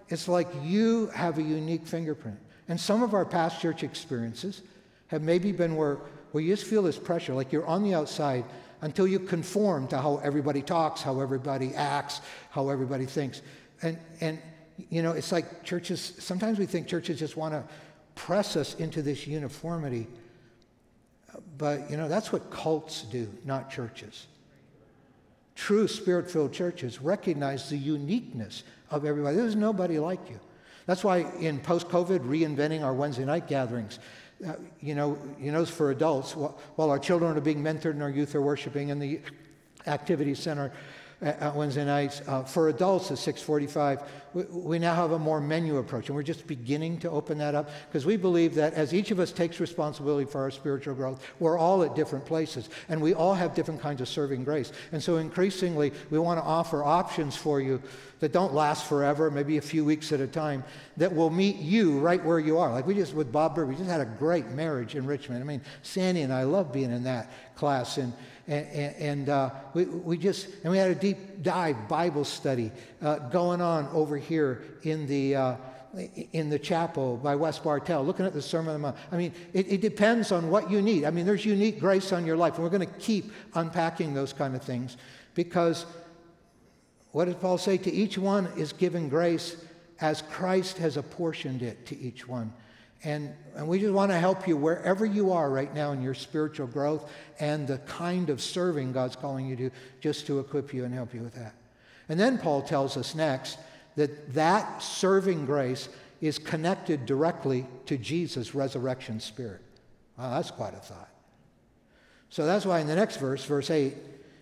it's 0.09 0.27
like 0.27 0.47
you 0.63 1.07
have 1.07 1.37
a 1.37 1.41
unique 1.41 1.85
fingerprint. 1.85 2.37
And 2.67 2.79
some 2.79 3.03
of 3.03 3.13
our 3.13 3.25
past 3.25 3.61
church 3.61 3.83
experiences 3.83 4.61
have 5.07 5.21
maybe 5.21 5.51
been 5.51 5.75
where, 5.75 5.97
where 6.31 6.43
you 6.43 6.53
just 6.53 6.67
feel 6.67 6.83
this 6.83 6.97
pressure, 6.97 7.33
like 7.33 7.51
you're 7.51 7.65
on 7.65 7.83
the 7.83 7.93
outside 7.93 8.45
until 8.81 9.07
you 9.07 9.19
conform 9.19 9.87
to 9.87 9.97
how 9.97 10.17
everybody 10.23 10.61
talks, 10.61 11.01
how 11.01 11.19
everybody 11.19 11.73
acts, 11.75 12.21
how 12.49 12.69
everybody 12.69 13.05
thinks. 13.05 13.41
And, 13.81 13.97
and 14.21 14.39
you 14.89 15.01
know, 15.01 15.11
it's 15.11 15.31
like 15.31 15.63
churches, 15.63 16.13
sometimes 16.19 16.59
we 16.59 16.65
think 16.65 16.87
churches 16.87 17.19
just 17.19 17.37
want 17.37 17.53
to 17.53 17.63
press 18.15 18.55
us 18.55 18.75
into 18.75 19.01
this 19.01 19.27
uniformity. 19.27 20.07
But, 21.57 21.89
you 21.89 21.97
know, 21.97 22.07
that's 22.07 22.31
what 22.31 22.51
cults 22.51 23.03
do, 23.03 23.31
not 23.45 23.71
churches. 23.71 24.27
True 25.55 25.87
spirit 25.87 26.29
filled 26.29 26.53
churches 26.53 27.01
recognize 27.01 27.69
the 27.69 27.77
uniqueness 27.77 28.63
of 28.89 29.05
everybody. 29.05 29.35
There's 29.35 29.55
nobody 29.55 29.99
like 29.99 30.29
you. 30.29 30.39
That's 30.85 31.03
why 31.03 31.19
in 31.39 31.59
post 31.59 31.87
COVID, 31.87 32.19
reinventing 32.19 32.83
our 32.83 32.93
Wednesday 32.93 33.25
night 33.25 33.47
gatherings, 33.47 33.99
uh, 34.45 34.55
you 34.81 34.95
know, 34.95 35.17
you 35.39 35.51
know, 35.51 35.65
for 35.65 35.91
adults, 35.91 36.35
while, 36.35 36.57
while 36.75 36.89
our 36.89 36.99
children 36.99 37.37
are 37.37 37.41
being 37.41 37.63
mentored 37.63 37.91
and 37.91 38.03
our 38.03 38.09
youth 38.09 38.35
are 38.35 38.41
worshiping 38.41 38.89
in 38.89 38.99
the 38.99 39.21
activity 39.87 40.35
center, 40.35 40.71
at 41.23 41.55
Wednesday 41.55 41.85
nights. 41.85 42.21
Uh, 42.27 42.43
for 42.43 42.69
adults 42.69 43.09
at 43.11 43.17
645, 43.17 44.01
we, 44.33 44.43
we, 44.43 44.79
now 44.79 44.93
have 44.93 45.11
a 45.11 45.19
more 45.19 45.39
menu 45.39 45.77
approach, 45.77 46.07
and 46.07 46.15
we're 46.15 46.23
just 46.23 46.45
beginning 46.47 46.99
to 46.99 47.09
open 47.09 47.37
that 47.37 47.55
up 47.55 47.69
because 47.87 48.05
we 48.05 48.17
believe 48.17 48.55
that 48.55 48.73
as 48.73 48.93
each 48.93 49.11
of 49.11 49.19
us 49.19 49.31
takes 49.31 49.59
responsibility 49.59 50.29
for 50.29 50.41
our 50.41 50.51
spiritual 50.51 50.95
growth, 50.95 51.23
we're 51.39 51.57
all 51.57 51.83
at 51.83 51.95
different 51.95 52.25
places, 52.25 52.69
and 52.89 53.01
we 53.01 53.13
all 53.13 53.33
have 53.33 53.55
different 53.55 53.81
kinds 53.81 54.01
of 54.01 54.07
serving 54.07 54.43
grace. 54.43 54.71
And 54.91 55.01
so 55.01 55.17
increasingly, 55.17 55.93
we 56.09 56.19
want 56.19 56.39
to 56.39 56.43
offer 56.43 56.83
options 56.83 57.35
for 57.35 57.61
you 57.61 57.81
that 58.19 58.31
don't 58.31 58.53
last 58.53 58.87
forever, 58.87 59.29
maybe 59.29 59.57
a 59.57 59.61
few 59.61 59.83
weeks 59.83 60.11
at 60.11 60.21
a 60.21 60.27
time, 60.27 60.63
that 60.97 61.13
will 61.13 61.29
meet 61.29 61.57
you 61.57 61.99
right 61.99 62.23
where 62.23 62.39
you 62.39 62.57
are. 62.57 62.71
Like 62.71 62.87
we 62.87 62.95
just, 62.95 63.13
with 63.13 63.31
Bob 63.31 63.55
Bird, 63.55 63.67
we 63.67 63.75
just 63.75 63.89
had 63.89 64.01
a 64.01 64.05
great 64.05 64.47
marriage 64.49 64.95
enrichment. 64.95 65.41
I 65.41 65.45
mean, 65.45 65.61
Sandy 65.81 66.21
and 66.21 66.33
I 66.33 66.43
love 66.43 66.71
being 66.71 66.91
in 66.91 67.03
that 67.03 67.31
class, 67.55 67.97
and 67.97 68.13
and, 68.47 68.95
and 68.95 69.29
uh, 69.29 69.51
we, 69.73 69.85
we 69.85 70.17
just, 70.17 70.47
and 70.63 70.71
we 70.71 70.77
had 70.77 70.91
a 70.91 70.95
deep 70.95 71.41
dive 71.41 71.87
Bible 71.87 72.25
study 72.25 72.71
uh, 73.01 73.19
going 73.29 73.61
on 73.61 73.87
over 73.93 74.17
here 74.17 74.63
in 74.83 75.07
the, 75.07 75.35
uh, 75.35 75.55
in 76.33 76.49
the 76.49 76.59
chapel 76.59 77.17
by 77.17 77.35
Wes 77.35 77.59
Bartell, 77.59 78.03
looking 78.03 78.25
at 78.25 78.33
the 78.33 78.41
Sermon 78.41 78.69
on 78.69 78.73
the 78.73 78.79
Mount. 78.79 78.97
I 79.11 79.17
mean, 79.17 79.33
it, 79.53 79.71
it 79.71 79.81
depends 79.81 80.31
on 80.31 80.49
what 80.49 80.69
you 80.69 80.81
need. 80.81 81.05
I 81.05 81.11
mean, 81.11 81.25
there's 81.25 81.45
unique 81.45 81.79
grace 81.79 82.11
on 82.11 82.25
your 82.25 82.35
life, 82.35 82.55
and 82.55 82.63
we're 82.63 82.69
going 82.69 82.87
to 82.87 82.99
keep 82.99 83.31
unpacking 83.53 84.13
those 84.13 84.33
kind 84.33 84.55
of 84.55 84.61
things 84.61 84.97
because 85.35 85.85
what 87.11 87.25
did 87.25 87.39
Paul 87.39 87.57
say? 87.57 87.77
To 87.77 87.91
each 87.91 88.17
one 88.17 88.47
is 88.57 88.73
given 88.73 89.07
grace 89.07 89.55
as 90.01 90.23
Christ 90.23 90.79
has 90.79 90.97
apportioned 90.97 91.61
it 91.61 91.85
to 91.85 91.97
each 91.97 92.27
one. 92.27 92.51
And, 93.03 93.33
and 93.55 93.67
we 93.67 93.79
just 93.79 93.93
want 93.93 94.11
to 94.11 94.19
help 94.19 94.47
you 94.47 94.55
wherever 94.55 95.05
you 95.05 95.33
are 95.33 95.49
right 95.49 95.73
now 95.73 95.91
in 95.91 96.01
your 96.01 96.13
spiritual 96.13 96.67
growth 96.67 97.09
and 97.39 97.67
the 97.67 97.79
kind 97.79 98.29
of 98.29 98.41
serving 98.41 98.93
God's 98.93 99.15
calling 99.15 99.45
you 99.45 99.55
to, 99.57 99.71
just 99.99 100.25
to 100.27 100.39
equip 100.39 100.73
you 100.73 100.85
and 100.85 100.93
help 100.93 101.13
you 101.13 101.21
with 101.21 101.33
that. 101.35 101.53
And 102.07 102.19
then 102.19 102.37
Paul 102.37 102.61
tells 102.61 102.95
us 102.95 103.13
next 103.13 103.57
that 103.95 104.33
that 104.33 104.81
serving 104.81 105.45
grace 105.45 105.89
is 106.21 106.39
connected 106.39 107.05
directly 107.05 107.67
to 107.85 107.97
Jesus' 107.97 108.55
resurrection 108.55 109.19
spirit. 109.19 109.61
Wow, 110.17 110.31
that's 110.31 110.51
quite 110.51 110.73
a 110.73 110.77
thought. 110.77 111.09
So 112.29 112.45
that's 112.45 112.65
why 112.65 112.79
in 112.79 112.87
the 112.87 112.95
next 112.95 113.17
verse, 113.17 113.43
verse 113.43 113.69
8, 113.69 113.93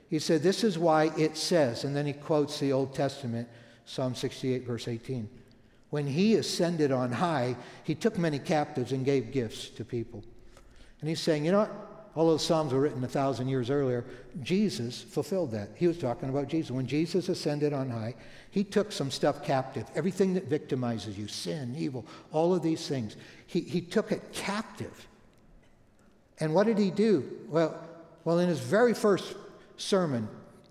he 0.09 0.19
said, 0.19 0.43
This 0.43 0.63
is 0.63 0.77
why 0.77 1.11
it 1.17 1.35
says, 1.35 1.83
and 1.83 1.95
then 1.95 2.05
he 2.05 2.13
quotes 2.13 2.59
the 2.59 2.71
Old 2.71 2.93
Testament, 2.93 3.49
Psalm 3.85 4.13
68, 4.13 4.65
verse 4.65 4.87
18. 4.87 5.27
When 5.91 6.07
he 6.07 6.35
ascended 6.35 6.91
on 6.91 7.11
high, 7.11 7.55
he 7.83 7.95
took 7.95 8.17
many 8.17 8.39
captives 8.39 8.91
and 8.93 9.05
gave 9.05 9.31
gifts 9.31 9.69
to 9.69 9.85
people. 9.85 10.23
And 11.01 11.09
he's 11.09 11.19
saying, 11.19 11.45
you 11.45 11.51
know 11.51 11.59
what? 11.59 11.87
All 12.15 12.27
those 12.27 12.45
Psalms 12.45 12.73
were 12.73 12.81
written 12.81 13.03
a 13.03 13.07
thousand 13.07 13.47
years 13.47 13.69
earlier. 13.69 14.03
Jesus 14.41 15.01
fulfilled 15.01 15.51
that. 15.51 15.69
He 15.75 15.87
was 15.87 15.97
talking 15.97 16.29
about 16.29 16.47
Jesus. 16.47 16.71
When 16.71 16.87
Jesus 16.87 17.29
ascended 17.29 17.71
on 17.71 17.89
high, 17.89 18.15
he 18.49 18.63
took 18.63 18.91
some 18.91 19.11
stuff 19.11 19.43
captive. 19.43 19.85
Everything 19.95 20.33
that 20.33 20.49
victimizes 20.49 21.17
you, 21.17 21.27
sin, 21.27 21.75
evil, 21.77 22.05
all 22.31 22.53
of 22.53 22.61
these 22.63 22.87
things. 22.87 23.15
He, 23.47 23.61
he 23.61 23.81
took 23.81 24.11
it 24.11 24.33
captive. 24.33 25.07
And 26.39 26.53
what 26.53 26.67
did 26.67 26.77
he 26.77 26.91
do? 26.91 27.29
Well, 27.47 27.79
well, 28.25 28.39
in 28.39 28.49
his 28.49 28.59
very 28.59 28.93
first 28.93 29.35
sermon, 29.77 30.27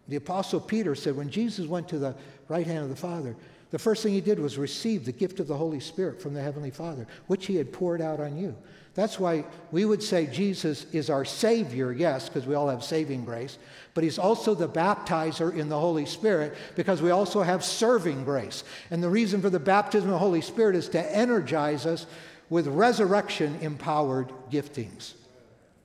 the 0.08 0.16
Apostle 0.16 0.60
Peter 0.60 0.94
said, 0.94 1.16
when 1.16 1.30
Jesus 1.30 1.66
went 1.66 1.88
to 1.88 1.98
the 1.98 2.14
right 2.48 2.66
hand 2.66 2.84
of 2.84 2.90
the 2.90 2.96
Father, 2.96 3.34
the 3.70 3.78
first 3.78 4.02
thing 4.02 4.12
he 4.12 4.20
did 4.20 4.38
was 4.38 4.58
receive 4.58 5.04
the 5.04 5.12
gift 5.12 5.38
of 5.38 5.46
the 5.46 5.56
Holy 5.56 5.80
Spirit 5.80 6.20
from 6.20 6.34
the 6.34 6.42
Heavenly 6.42 6.70
Father, 6.70 7.06
which 7.28 7.46
he 7.46 7.56
had 7.56 7.72
poured 7.72 8.00
out 8.00 8.20
on 8.20 8.36
you. 8.36 8.56
That's 8.94 9.20
why 9.20 9.44
we 9.70 9.84
would 9.84 10.02
say 10.02 10.26
Jesus 10.26 10.84
is 10.92 11.10
our 11.10 11.24
Savior, 11.24 11.92
yes, 11.92 12.28
because 12.28 12.46
we 12.46 12.56
all 12.56 12.68
have 12.68 12.82
saving 12.82 13.24
grace, 13.24 13.56
but 13.94 14.02
He's 14.02 14.18
also 14.18 14.54
the 14.54 14.68
baptizer 14.68 15.56
in 15.56 15.68
the 15.68 15.78
Holy 15.78 16.06
Spirit 16.06 16.56
because 16.74 17.00
we 17.00 17.10
also 17.10 17.42
have 17.42 17.64
serving 17.64 18.24
grace. 18.24 18.64
And 18.90 19.02
the 19.02 19.08
reason 19.08 19.40
for 19.40 19.50
the 19.50 19.60
baptism 19.60 20.08
of 20.08 20.14
the 20.14 20.18
Holy 20.18 20.40
Spirit 20.40 20.74
is 20.74 20.88
to 20.88 21.16
energize 21.16 21.86
us 21.86 22.06
with 22.48 22.66
resurrection 22.66 23.56
empowered 23.60 24.28
giftings. 24.50 25.14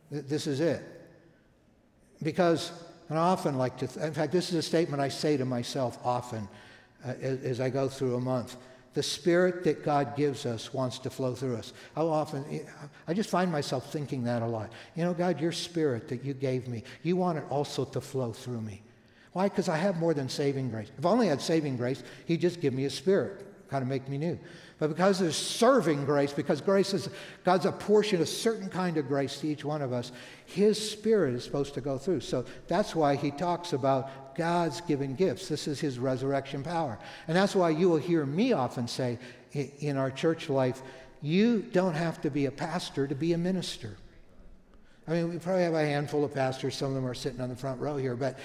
This 0.09 0.47
is 0.47 0.59
it. 0.59 0.81
Because, 2.23 2.71
and 3.09 3.19
I 3.19 3.21
often 3.21 3.59
like 3.59 3.77
to, 3.77 3.87
th- 3.87 4.03
in 4.03 4.13
fact, 4.13 4.31
this 4.31 4.49
is 4.49 4.55
a 4.55 4.61
statement 4.63 4.99
I 4.99 5.09
say 5.09 5.37
to 5.37 5.45
myself 5.45 5.99
often 6.03 6.47
uh, 7.05 7.13
as, 7.21 7.59
I 7.59 7.69
go 7.69 7.87
through 7.87 8.15
a 8.15 8.19
month. 8.19 8.57
The 8.93 9.03
spirit 9.03 9.63
that 9.65 9.83
God 9.83 10.15
gives 10.15 10.45
us 10.45 10.73
wants 10.73 10.99
to 10.99 11.09
flow 11.09 11.35
through 11.35 11.57
us. 11.57 11.73
How 11.95 12.07
often, 12.07 12.65
I 13.07 13.13
just 13.13 13.29
find 13.29 13.51
myself 13.51 13.91
thinking 13.91 14.23
that 14.23 14.41
a 14.41 14.45
lot. 14.45 14.71
You 14.95 15.03
know, 15.03 15.13
God, 15.13 15.41
your 15.41 15.51
spirit 15.51 16.07
that 16.07 16.23
you 16.23 16.33
gave 16.33 16.67
me, 16.67 16.83
you 17.03 17.17
want 17.17 17.37
it 17.37 17.43
also 17.49 17.83
to 17.83 17.99
flow 17.99 18.31
through 18.31 18.61
me. 18.61 18.81
Why? 19.33 19.49
Because 19.49 19.67
I 19.67 19.75
have 19.75 19.97
more 19.97 20.13
than 20.13 20.29
saving 20.29 20.69
grace. 20.69 20.89
If 20.97 21.05
I 21.05 21.09
only 21.09 21.27
had 21.27 21.41
saving 21.41 21.75
grace, 21.75 22.01
He'd 22.25 22.39
just 22.39 22.61
give 22.61 22.73
me 22.73 22.85
a 22.85 22.89
spirit, 22.89 23.45
kind 23.69 23.81
of 23.81 23.89
make 23.89 24.07
me 24.07 24.17
new. 24.17 24.39
But 24.77 24.89
because 24.89 25.19
there's 25.19 25.37
serving 25.37 26.03
grace, 26.03 26.33
because 26.33 26.59
grace 26.59 26.93
is 26.93 27.09
God's 27.45 27.65
apportioned 27.65 28.21
a 28.21 28.25
certain 28.25 28.69
kind 28.69 28.97
of 28.97 29.07
grace 29.07 29.39
to 29.39 29.47
each 29.47 29.63
one 29.63 29.81
of 29.81 29.93
us, 29.93 30.11
His 30.45 30.91
Spirit 30.91 31.33
is 31.33 31.45
supposed 31.45 31.73
to 31.75 31.81
go 31.81 31.97
through. 31.97 32.19
So 32.19 32.45
that's 32.67 32.93
why 32.93 33.15
He 33.15 33.31
talks 33.31 33.71
about 33.71 34.35
God's 34.35 34.81
given 34.81 35.15
gifts. 35.15 35.47
This 35.47 35.67
is 35.67 35.79
His 35.79 35.97
resurrection 35.97 36.61
power. 36.61 36.99
And 37.27 37.37
that's 37.37 37.55
why 37.55 37.69
you 37.69 37.89
will 37.89 37.97
hear 37.97 38.25
me 38.25 38.51
often 38.51 38.87
say 38.87 39.17
in 39.53 39.95
our 39.95 40.11
church 40.11 40.49
life, 40.49 40.81
you 41.21 41.61
don't 41.61 41.95
have 41.95 42.21
to 42.21 42.29
be 42.29 42.45
a 42.45 42.51
pastor 42.51 43.07
to 43.07 43.15
be 43.15 43.31
a 43.31 43.37
minister. 43.37 43.95
I 45.07 45.11
mean, 45.11 45.29
we 45.29 45.39
probably 45.39 45.63
have 45.63 45.73
a 45.73 45.85
handful 45.85 46.25
of 46.25 46.33
pastors. 46.33 46.75
Some 46.75 46.89
of 46.89 46.95
them 46.95 47.05
are 47.05 47.13
sitting 47.13 47.39
on 47.39 47.47
the 47.49 47.55
front 47.55 47.79
row 47.79 47.95
here, 47.95 48.15
but 48.15 48.37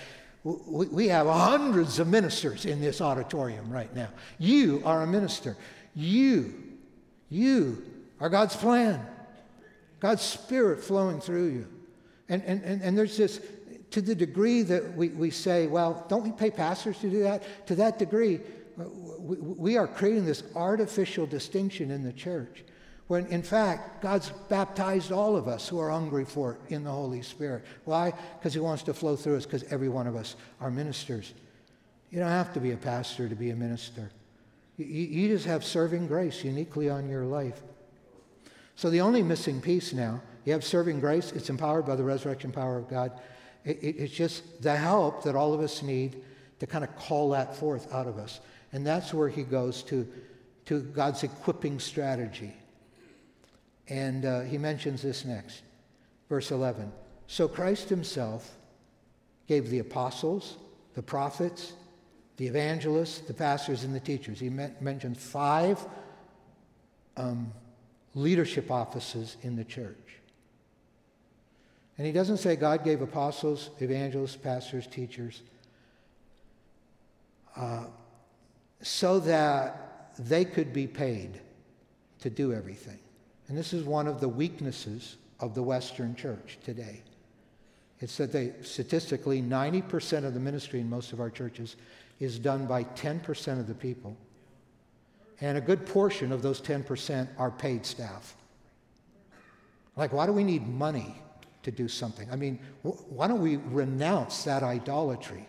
we 0.44 1.08
have 1.08 1.26
hundreds 1.26 1.98
of 1.98 2.06
ministers 2.08 2.64
in 2.64 2.80
this 2.80 3.00
auditorium 3.00 3.70
right 3.70 3.94
now. 3.94 4.08
You 4.38 4.80
are 4.84 5.02
a 5.02 5.06
minister. 5.06 5.56
You, 5.94 6.54
you 7.28 7.82
are 8.20 8.28
God's 8.28 8.56
plan, 8.56 9.04
God's 9.98 10.22
Spirit 10.22 10.82
flowing 10.82 11.20
through 11.20 11.48
you. 11.48 11.68
And, 12.28 12.42
and, 12.44 12.62
and, 12.62 12.82
and 12.82 12.96
there's 12.96 13.16
this, 13.16 13.40
to 13.90 14.00
the 14.00 14.14
degree 14.14 14.62
that 14.62 14.96
we, 14.96 15.08
we 15.08 15.30
say, 15.30 15.66
well, 15.66 16.06
don't 16.08 16.22
we 16.22 16.30
pay 16.30 16.50
pastors 16.50 16.98
to 16.98 17.10
do 17.10 17.22
that? 17.24 17.42
To 17.66 17.74
that 17.76 17.98
degree, 17.98 18.40
uh, 18.78 18.84
we, 19.18 19.36
we 19.36 19.76
are 19.76 19.86
creating 19.86 20.26
this 20.26 20.44
artificial 20.54 21.26
distinction 21.26 21.90
in 21.90 22.02
the 22.02 22.12
church 22.12 22.64
when 23.10 23.26
in 23.26 23.42
fact 23.42 24.00
God's 24.00 24.30
baptized 24.48 25.10
all 25.10 25.36
of 25.36 25.48
us 25.48 25.66
who 25.66 25.80
are 25.80 25.90
hungry 25.90 26.24
for 26.24 26.52
it 26.52 26.72
in 26.72 26.84
the 26.84 26.92
Holy 26.92 27.22
Spirit. 27.22 27.64
Why? 27.84 28.12
Because 28.38 28.54
He 28.54 28.60
wants 28.60 28.84
to 28.84 28.94
flow 28.94 29.16
through 29.16 29.36
us, 29.36 29.44
because 29.44 29.64
every 29.64 29.88
one 29.88 30.06
of 30.06 30.14
us 30.14 30.36
are 30.60 30.70
ministers. 30.70 31.34
You 32.10 32.20
don't 32.20 32.28
have 32.28 32.52
to 32.54 32.60
be 32.60 32.70
a 32.70 32.76
pastor 32.76 33.28
to 33.28 33.34
be 33.34 33.50
a 33.50 33.56
minister. 33.56 34.12
You, 34.84 35.28
just 35.28 35.46
have 35.46 35.64
serving 35.64 36.06
grace 36.06 36.42
uniquely 36.44 36.88
on 36.88 37.08
your 37.08 37.24
life. 37.24 37.60
So 38.76 38.88
the 38.88 39.00
only 39.00 39.22
missing 39.22 39.60
piece 39.60 39.92
now, 39.92 40.22
you 40.44 40.52
have 40.52 40.64
serving 40.64 41.00
grace, 41.00 41.32
it's 41.32 41.50
empowered 41.50 41.86
by 41.86 41.96
the 41.96 42.04
resurrection 42.04 42.50
power 42.50 42.78
of 42.78 42.88
God. 42.88 43.12
It, 43.64 43.78
it, 43.82 43.96
it's 43.98 44.14
just 44.14 44.62
the 44.62 44.76
help 44.76 45.22
that 45.24 45.36
all 45.36 45.52
of 45.52 45.60
us 45.60 45.82
need 45.82 46.22
to 46.60 46.66
kind 46.66 46.84
of 46.84 46.96
call 46.96 47.30
that 47.30 47.54
forth 47.54 47.92
out 47.92 48.06
of 48.06 48.18
us. 48.18 48.40
And 48.72 48.86
that's 48.86 49.12
where 49.12 49.28
he 49.28 49.42
goes 49.42 49.82
to, 49.84 50.08
to 50.66 50.80
God's 50.80 51.22
equipping 51.22 51.78
strategy. 51.78 52.54
And 53.88 54.24
uh, 54.24 54.40
he 54.42 54.56
mentions 54.56 55.02
this 55.02 55.24
next, 55.24 55.62
verse 56.28 56.50
11. 56.50 56.92
So 57.26 57.48
Christ 57.48 57.88
himself 57.88 58.56
gave 59.46 59.68
the 59.68 59.80
apostles, 59.80 60.56
the 60.94 61.02
prophets, 61.02 61.72
the 62.40 62.46
evangelists, 62.46 63.18
the 63.18 63.34
pastors, 63.34 63.84
and 63.84 63.94
the 63.94 64.00
teachers. 64.00 64.40
He 64.40 64.48
mentioned 64.48 65.18
five 65.18 65.78
um, 67.18 67.52
leadership 68.14 68.70
offices 68.70 69.36
in 69.42 69.56
the 69.56 69.64
church. 69.64 70.16
And 71.98 72.06
he 72.06 72.14
doesn't 72.14 72.38
say 72.38 72.56
God 72.56 72.82
gave 72.82 73.02
apostles, 73.02 73.68
evangelists, 73.78 74.36
pastors, 74.36 74.86
teachers, 74.86 75.42
uh, 77.56 77.84
so 78.80 79.20
that 79.20 80.14
they 80.18 80.46
could 80.46 80.72
be 80.72 80.86
paid 80.86 81.42
to 82.20 82.30
do 82.30 82.54
everything. 82.54 83.00
And 83.48 83.58
this 83.58 83.74
is 83.74 83.84
one 83.84 84.06
of 84.06 84.18
the 84.18 84.30
weaknesses 84.30 85.18
of 85.40 85.54
the 85.54 85.62
Western 85.62 86.14
church 86.14 86.56
today. 86.64 87.02
It's 87.98 88.16
that 88.16 88.32
they, 88.32 88.54
statistically, 88.62 89.42
90% 89.42 90.24
of 90.24 90.32
the 90.32 90.40
ministry 90.40 90.80
in 90.80 90.88
most 90.88 91.12
of 91.12 91.20
our 91.20 91.28
churches 91.28 91.76
is 92.20 92.38
done 92.38 92.66
by 92.66 92.84
10% 92.84 93.58
of 93.58 93.66
the 93.66 93.74
people. 93.74 94.16
And 95.40 95.56
a 95.56 95.60
good 95.60 95.86
portion 95.86 96.32
of 96.32 96.42
those 96.42 96.60
10% 96.60 97.26
are 97.38 97.50
paid 97.50 97.86
staff. 97.86 98.36
Like, 99.96 100.12
why 100.12 100.26
do 100.26 100.32
we 100.32 100.44
need 100.44 100.68
money 100.68 101.20
to 101.62 101.70
do 101.70 101.88
something? 101.88 102.30
I 102.30 102.36
mean, 102.36 102.58
why 102.82 103.26
don't 103.26 103.40
we 103.40 103.56
renounce 103.56 104.44
that 104.44 104.62
idolatry? 104.62 105.48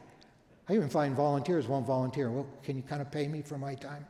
I 0.69 0.73
even 0.73 0.89
find 0.89 1.15
volunteers 1.15 1.67
won't 1.67 1.85
volunteer. 1.85 2.31
Well, 2.31 2.47
can 2.63 2.77
you 2.77 2.83
kind 2.83 3.01
of 3.01 3.11
pay 3.11 3.27
me 3.27 3.41
for 3.41 3.57
my 3.57 3.75
time? 3.75 4.05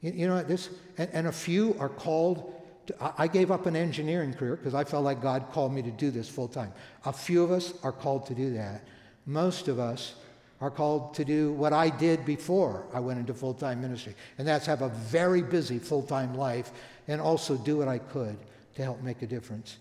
You, 0.00 0.12
you 0.12 0.26
know, 0.26 0.42
this, 0.42 0.70
and, 0.98 1.08
and, 1.12 1.26
a 1.28 1.32
few 1.32 1.76
are 1.78 1.88
called. 1.88 2.52
To, 2.88 3.12
I 3.16 3.28
gave 3.28 3.52
up 3.52 3.66
an 3.66 3.76
engineering 3.76 4.34
career 4.34 4.56
because 4.56 4.74
I 4.74 4.82
felt 4.82 5.04
like 5.04 5.22
God 5.22 5.46
called 5.52 5.72
me 5.72 5.82
to 5.82 5.90
do 5.92 6.10
this 6.10 6.28
full 6.28 6.48
time. 6.48 6.72
A 7.04 7.12
few 7.12 7.44
of 7.44 7.52
us 7.52 7.74
are 7.84 7.92
called 7.92 8.26
to 8.26 8.34
do 8.34 8.52
that. 8.54 8.84
Most 9.26 9.68
of 9.68 9.78
us 9.78 10.16
are 10.62 10.70
called 10.70 11.12
to 11.14 11.24
do 11.24 11.52
what 11.52 11.72
I 11.72 11.90
did 11.90 12.24
before 12.24 12.86
I 12.94 13.00
went 13.00 13.18
into 13.18 13.34
full 13.34 13.52
time 13.52 13.82
ministry, 13.82 14.14
and 14.38 14.46
that's 14.46 14.64
have 14.66 14.80
a 14.80 14.88
very 14.88 15.42
busy 15.42 15.78
full 15.78 16.02
time 16.02 16.34
life 16.34 16.70
and 17.08 17.20
also 17.20 17.56
do 17.56 17.78
what 17.78 17.88
I 17.88 17.98
could 17.98 18.38
to 18.76 18.82
help 18.82 19.02
make 19.02 19.22
a 19.22 19.26
difference 19.26 19.78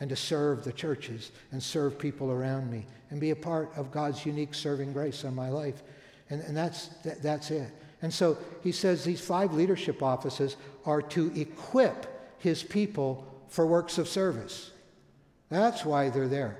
and 0.00 0.10
to 0.10 0.16
serve 0.16 0.64
the 0.64 0.72
churches 0.72 1.32
and 1.50 1.62
serve 1.62 1.98
people 1.98 2.30
around 2.30 2.70
me 2.70 2.84
and 3.10 3.18
be 3.18 3.30
a 3.30 3.36
part 3.36 3.70
of 3.74 3.90
God's 3.90 4.26
unique 4.26 4.54
serving 4.54 4.92
grace 4.92 5.24
on 5.24 5.34
my 5.34 5.48
life. 5.48 5.82
And, 6.28 6.42
and 6.42 6.54
that's, 6.54 6.88
that, 7.04 7.22
that's 7.22 7.50
it. 7.50 7.70
And 8.02 8.12
so 8.12 8.36
he 8.62 8.70
says 8.70 9.02
these 9.02 9.22
five 9.22 9.54
leadership 9.54 10.02
offices 10.02 10.56
are 10.84 11.00
to 11.02 11.32
equip 11.34 12.06
his 12.38 12.62
people 12.62 13.26
for 13.48 13.66
works 13.66 13.96
of 13.96 14.08
service. 14.08 14.70
That's 15.48 15.86
why 15.86 16.10
they're 16.10 16.28
there. 16.28 16.58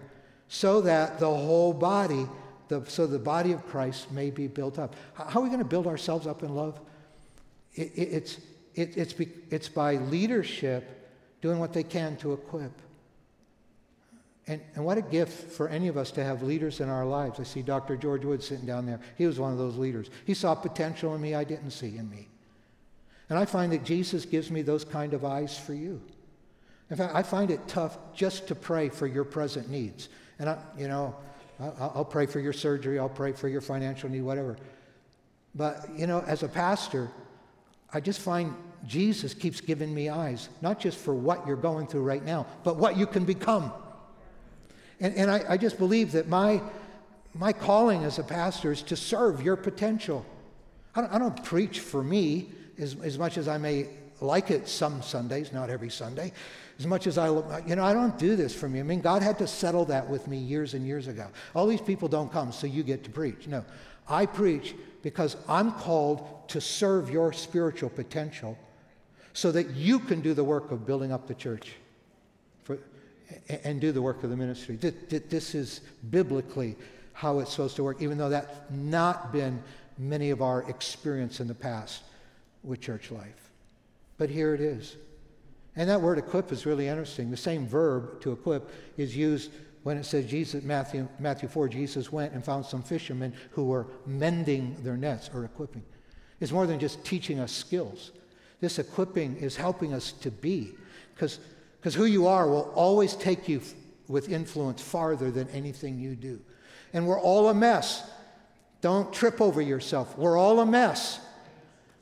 So 0.48 0.80
that 0.80 1.20
the 1.20 1.26
whole 1.26 1.74
body, 1.74 2.26
the, 2.68 2.84
so 2.86 3.06
the 3.06 3.18
body 3.18 3.52
of 3.52 3.66
Christ 3.66 4.12
may 4.12 4.30
be 4.30 4.46
built 4.46 4.78
up. 4.78 4.94
How 5.14 5.40
are 5.40 5.42
we 5.42 5.48
going 5.48 5.60
to 5.60 5.64
build 5.64 5.86
ourselves 5.86 6.26
up 6.26 6.42
in 6.42 6.54
love? 6.54 6.80
It, 7.74 7.92
it, 7.94 8.08
it's, 8.12 8.40
it, 8.74 8.96
it's, 8.96 9.12
be, 9.12 9.28
it's 9.50 9.68
by 9.68 9.96
leadership 9.96 11.10
doing 11.40 11.58
what 11.58 11.72
they 11.72 11.82
can 11.82 12.16
to 12.18 12.32
equip. 12.32 12.72
And, 14.46 14.62
and 14.74 14.84
what 14.84 14.96
a 14.96 15.02
gift 15.02 15.52
for 15.52 15.68
any 15.68 15.88
of 15.88 15.96
us 15.96 16.10
to 16.12 16.24
have 16.24 16.42
leaders 16.42 16.80
in 16.80 16.88
our 16.88 17.04
lives. 17.04 17.38
I 17.38 17.42
see 17.42 17.60
Dr. 17.60 17.96
George 17.96 18.24
Wood 18.24 18.42
sitting 18.42 18.66
down 18.66 18.86
there. 18.86 19.00
He 19.16 19.26
was 19.26 19.38
one 19.38 19.52
of 19.52 19.58
those 19.58 19.76
leaders. 19.76 20.08
He 20.24 20.32
saw 20.32 20.54
potential 20.54 21.14
in 21.14 21.20
me 21.20 21.34
I 21.34 21.44
didn't 21.44 21.72
see 21.72 21.96
in 21.98 22.08
me. 22.08 22.28
And 23.28 23.38
I 23.38 23.44
find 23.44 23.72
that 23.72 23.84
Jesus 23.84 24.24
gives 24.24 24.50
me 24.50 24.62
those 24.62 24.84
kind 24.84 25.12
of 25.12 25.24
eyes 25.24 25.58
for 25.58 25.74
you. 25.74 26.00
In 26.90 26.96
fact, 26.96 27.14
I 27.14 27.22
find 27.22 27.50
it 27.50 27.68
tough 27.68 27.98
just 28.14 28.48
to 28.48 28.54
pray 28.54 28.88
for 28.88 29.06
your 29.06 29.24
present 29.24 29.68
needs. 29.68 30.08
And, 30.38 30.48
I, 30.48 30.58
you 30.78 30.88
know, 30.88 31.14
I'll 31.60 32.04
pray 32.04 32.26
for 32.26 32.40
your 32.40 32.52
surgery, 32.52 32.98
I'll 32.98 33.08
pray 33.08 33.32
for 33.32 33.48
your 33.48 33.60
financial 33.60 34.08
need, 34.08 34.22
whatever. 34.22 34.56
But, 35.54 35.88
you 35.96 36.06
know, 36.06 36.22
as 36.26 36.42
a 36.42 36.48
pastor, 36.48 37.10
I 37.92 38.00
just 38.00 38.20
find 38.20 38.54
Jesus 38.86 39.34
keeps 39.34 39.60
giving 39.60 39.92
me 39.92 40.08
eyes, 40.08 40.48
not 40.60 40.78
just 40.78 40.98
for 40.98 41.14
what 41.14 41.46
you're 41.46 41.56
going 41.56 41.86
through 41.86 42.02
right 42.02 42.24
now, 42.24 42.46
but 42.62 42.76
what 42.76 42.96
you 42.96 43.06
can 43.06 43.24
become. 43.24 43.72
And, 45.00 45.14
and 45.14 45.30
I, 45.30 45.44
I 45.48 45.56
just 45.56 45.78
believe 45.78 46.12
that 46.12 46.28
my, 46.28 46.62
my 47.34 47.52
calling 47.52 48.04
as 48.04 48.18
a 48.18 48.24
pastor 48.24 48.70
is 48.70 48.82
to 48.82 48.96
serve 48.96 49.42
your 49.42 49.56
potential. 49.56 50.24
I 50.94 51.00
don't, 51.00 51.12
I 51.14 51.18
don't 51.18 51.44
preach 51.44 51.80
for 51.80 52.02
me 52.02 52.50
as, 52.78 52.96
as 53.02 53.18
much 53.18 53.36
as 53.36 53.48
I 53.48 53.58
may 53.58 53.88
like 54.20 54.50
it 54.50 54.68
some 54.68 55.02
Sundays, 55.02 55.52
not 55.52 55.70
every 55.70 55.90
Sunday. 55.90 56.32
As 56.78 56.86
much 56.86 57.06
as 57.06 57.18
I, 57.18 57.28
look, 57.28 57.46
you 57.66 57.76
know, 57.76 57.84
I 57.84 57.92
don't 57.92 58.18
do 58.18 58.36
this 58.36 58.54
for 58.54 58.68
me. 58.68 58.80
I 58.80 58.82
mean, 58.82 59.00
God 59.00 59.22
had 59.22 59.38
to 59.38 59.46
settle 59.46 59.84
that 59.86 60.08
with 60.08 60.28
me 60.28 60.38
years 60.38 60.74
and 60.74 60.86
years 60.86 61.08
ago. 61.08 61.26
All 61.54 61.66
these 61.66 61.80
people 61.80 62.08
don't 62.08 62.30
come 62.30 62.52
so 62.52 62.66
you 62.66 62.82
get 62.82 63.04
to 63.04 63.10
preach. 63.10 63.46
No, 63.46 63.64
I 64.08 64.26
preach 64.26 64.74
because 65.02 65.36
I'm 65.48 65.72
called 65.72 66.48
to 66.48 66.60
serve 66.60 67.10
your 67.10 67.32
spiritual 67.32 67.90
potential 67.90 68.56
so 69.32 69.52
that 69.52 69.70
you 69.70 69.98
can 69.98 70.20
do 70.20 70.34
the 70.34 70.44
work 70.44 70.70
of 70.70 70.86
building 70.86 71.12
up 71.12 71.26
the 71.26 71.34
church 71.34 71.74
and 73.64 73.80
do 73.80 73.92
the 73.92 74.02
work 74.02 74.24
of 74.24 74.30
the 74.30 74.36
ministry. 74.36 74.76
This 74.76 75.54
is 75.54 75.80
biblically 76.10 76.76
how 77.12 77.40
it's 77.40 77.50
supposed 77.50 77.76
to 77.76 77.84
work, 77.84 78.00
even 78.00 78.18
though 78.18 78.30
that's 78.30 78.56
not 78.70 79.32
been 79.32 79.62
many 79.98 80.30
of 80.30 80.42
our 80.42 80.62
experience 80.70 81.40
in 81.40 81.48
the 81.48 81.54
past 81.54 82.02
with 82.62 82.80
church 82.80 83.10
life. 83.10 83.47
But 84.18 84.30
here 84.30 84.54
it 84.54 84.60
is. 84.60 84.96
And 85.76 85.88
that 85.88 86.02
word 86.02 86.18
equip 86.18 86.52
is 86.52 86.66
really 86.66 86.88
interesting. 86.88 87.30
The 87.30 87.36
same 87.36 87.66
verb 87.66 88.20
to 88.22 88.32
equip 88.32 88.68
is 88.96 89.16
used 89.16 89.52
when 89.84 89.96
it 89.96 90.04
says 90.04 90.26
Jesus, 90.26 90.64
Matthew, 90.64 91.08
Matthew 91.20 91.48
4, 91.48 91.68
Jesus 91.68 92.12
went 92.12 92.32
and 92.32 92.44
found 92.44 92.66
some 92.66 92.82
fishermen 92.82 93.32
who 93.52 93.64
were 93.64 93.86
mending 94.04 94.76
their 94.82 94.96
nets 94.96 95.30
or 95.32 95.44
equipping. 95.44 95.84
It's 96.40 96.52
more 96.52 96.66
than 96.66 96.80
just 96.80 97.04
teaching 97.04 97.38
us 97.38 97.52
skills. 97.52 98.10
This 98.60 98.78
equipping 98.80 99.36
is 99.36 99.56
helping 99.56 99.94
us 99.94 100.12
to 100.12 100.32
be. 100.32 100.72
Because 101.14 101.38
who 101.94 102.04
you 102.04 102.26
are 102.26 102.48
will 102.48 102.72
always 102.74 103.14
take 103.14 103.48
you 103.48 103.62
with 104.08 104.28
influence 104.28 104.82
farther 104.82 105.30
than 105.30 105.48
anything 105.50 105.98
you 105.98 106.16
do. 106.16 106.40
And 106.92 107.06
we're 107.06 107.20
all 107.20 107.48
a 107.48 107.54
mess. 107.54 108.10
Don't 108.80 109.12
trip 109.12 109.40
over 109.40 109.62
yourself. 109.62 110.18
We're 110.18 110.36
all 110.36 110.60
a 110.60 110.66
mess. 110.66 111.20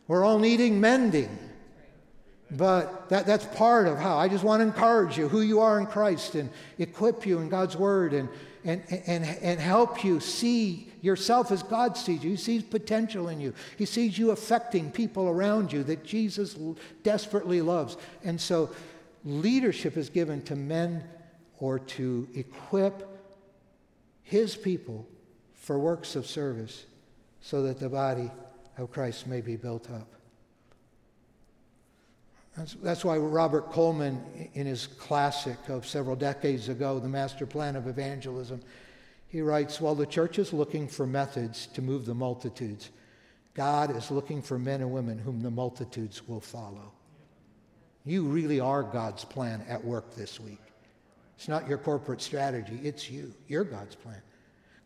We're 0.09 0.25
all 0.25 0.39
needing 0.39 0.81
mending. 0.81 1.39
But 2.51 3.09
that, 3.09 3.27
that's 3.27 3.45
part 3.57 3.89
of 3.89 3.99
how 3.99 4.19
I 4.19 4.29
just 4.29 4.45
want 4.45 4.61
to 4.61 4.67
encourage 4.67 5.19
you 5.19 5.29
who 5.29 5.41
you 5.41 5.61
are 5.61 5.81
in 5.81 5.87
Christ 5.87 6.37
and 6.37 6.49
equip 6.79 7.27
you 7.27 7.39
in 7.39 7.49
God's 7.49 7.77
Word 7.77 8.13
and, 8.13 8.29
and, 8.65 8.83
and, 8.89 9.25
and 9.25 9.59
help 9.59 10.05
you 10.05 10.21
see 10.21 10.93
yourself 11.01 11.51
as 11.51 11.63
God 11.65 11.97
sees 11.97 12.23
you. 12.23 12.31
He 12.31 12.37
sees 12.37 12.63
potential 12.63 13.29
in 13.29 13.41
you, 13.41 13.53
He 13.77 13.85
sees 13.85 14.17
you 14.17 14.31
affecting 14.31 14.91
people 14.93 15.29
around 15.29 15.73
you 15.73 15.83
that 15.85 16.05
Jesus 16.05 16.57
desperately 17.03 17.63
loves. 17.63 17.97
And 18.23 18.41
so 18.41 18.71
leadership 19.25 19.97
is 19.97 20.09
given 20.09 20.41
to 20.43 20.55
men 20.55 21.03
or 21.59 21.79
to 21.81 22.29
equip 22.35 23.17
his 24.23 24.57
people 24.57 25.07
for 25.55 25.79
works 25.79 26.17
of 26.17 26.27
service 26.27 26.85
so 27.41 27.63
that 27.63 27.79
the 27.79 27.89
body 27.89 28.31
of 28.79 28.91
Christ 28.91 29.27
may 29.27 29.41
be 29.41 29.57
built 29.57 29.91
up. 29.91 30.09
That's, 32.57 32.75
that's 32.75 33.05
why 33.05 33.19
Robert 33.19 33.71
Coleman, 33.71 34.51
in 34.55 34.67
his 34.67 34.87
classic 34.87 35.59
of 35.69 35.87
several 35.87 36.17
decades 36.17 36.69
ago, 36.69 36.99
The 36.99 37.09
Master 37.09 37.45
Plan 37.45 37.77
of 37.77 37.87
Evangelism, 37.87 38.61
he 39.29 39.43
writes 39.43 39.81
While 39.81 39.95
the 39.95 40.07
church 40.07 40.39
is 40.39 40.53
looking 40.53 40.89
for 40.89 41.07
methods 41.07 41.67
to 41.75 41.83
move 41.83 42.07
the 42.07 42.15
multitudes, 42.15 42.91
God 43.55 43.95
is 43.95 44.11
looking 44.11 44.41
for 44.41 44.59
men 44.59 44.81
and 44.81 44.91
women 44.91 45.19
whom 45.19 45.43
the 45.43 45.51
multitudes 45.51 46.27
will 46.27 46.41
follow. 46.41 46.93
You 48.05 48.25
really 48.25 48.61
are 48.61 48.83
God's 48.83 49.25
plan 49.25 49.65
at 49.69 49.85
work 49.85 50.15
this 50.15 50.41
week. 50.41 50.61
It's 51.37 51.49
not 51.49 51.69
your 51.69 51.79
corporate 51.79 52.23
strategy, 52.23 52.81
it's 52.83 53.11
you. 53.11 53.35
You're 53.49 53.65
God's 53.65 53.97
plan. 53.97 54.23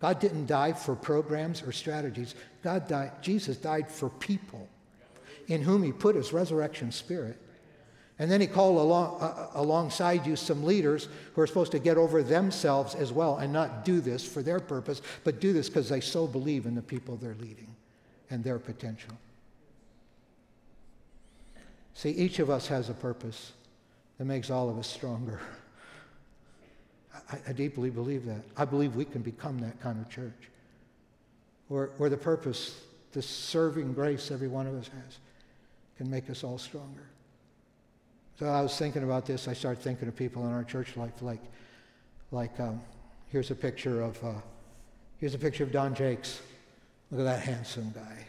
God 0.00 0.18
didn't 0.18 0.46
die 0.46 0.72
for 0.72 0.96
programs 0.96 1.62
or 1.62 1.72
strategies. 1.72 2.34
God 2.62 2.88
died, 2.88 3.22
Jesus 3.22 3.58
died 3.58 3.88
for 3.90 4.08
people 4.08 4.68
in 5.46 5.62
whom 5.62 5.82
he 5.82 5.92
put 5.92 6.16
his 6.16 6.32
resurrection 6.32 6.90
spirit. 6.90 7.38
And 8.20 8.30
then 8.30 8.42
he 8.42 8.46
called 8.46 8.76
along, 8.76 9.16
uh, 9.22 9.24
uh, 9.24 9.50
alongside 9.54 10.26
you 10.26 10.36
some 10.36 10.62
leaders 10.62 11.08
who 11.34 11.40
are 11.40 11.46
supposed 11.46 11.72
to 11.72 11.78
get 11.78 11.96
over 11.96 12.22
themselves 12.22 12.94
as 12.94 13.12
well 13.14 13.38
and 13.38 13.50
not 13.50 13.82
do 13.82 14.02
this 14.02 14.22
for 14.26 14.42
their 14.42 14.60
purpose, 14.60 15.00
but 15.24 15.40
do 15.40 15.54
this 15.54 15.70
because 15.70 15.88
they 15.88 16.02
so 16.02 16.26
believe 16.26 16.66
in 16.66 16.74
the 16.74 16.82
people 16.82 17.16
they're 17.16 17.34
leading 17.40 17.74
and 18.28 18.44
their 18.44 18.58
potential. 18.58 19.14
See, 21.94 22.10
each 22.10 22.40
of 22.40 22.50
us 22.50 22.66
has 22.66 22.90
a 22.90 22.94
purpose 22.94 23.52
that 24.18 24.26
makes 24.26 24.50
all 24.50 24.68
of 24.68 24.78
us 24.78 24.86
stronger. 24.86 25.40
I, 27.32 27.38
I 27.48 27.52
deeply 27.52 27.88
believe 27.88 28.26
that. 28.26 28.42
I 28.54 28.66
believe 28.66 28.96
we 28.96 29.06
can 29.06 29.22
become 29.22 29.58
that 29.60 29.80
kind 29.80 29.98
of 29.98 30.10
church 30.10 30.50
where, 31.68 31.86
where 31.96 32.10
the 32.10 32.18
purpose, 32.18 32.82
the 33.12 33.22
serving 33.22 33.94
grace 33.94 34.30
every 34.30 34.48
one 34.48 34.66
of 34.66 34.74
us 34.74 34.88
has, 34.88 35.18
can 35.96 36.10
make 36.10 36.28
us 36.28 36.44
all 36.44 36.58
stronger. 36.58 37.06
So 38.40 38.46
I 38.46 38.62
was 38.62 38.74
thinking 38.74 39.02
about 39.02 39.26
this. 39.26 39.48
I 39.48 39.52
started 39.52 39.82
thinking 39.82 40.08
of 40.08 40.16
people 40.16 40.46
in 40.46 40.52
our 40.54 40.64
church 40.64 40.96
life, 40.96 41.20
like, 41.20 41.42
like 42.30 42.58
um, 42.58 42.80
here's 43.28 43.50
a 43.50 43.54
picture 43.54 44.00
of, 44.00 44.24
uh, 44.24 44.32
here's 45.18 45.34
a 45.34 45.38
picture 45.38 45.62
of 45.62 45.72
Don 45.72 45.94
Jakes. 45.94 46.40
Look 47.10 47.20
at 47.20 47.24
that 47.24 47.40
handsome 47.40 47.92
guy. 47.94 48.24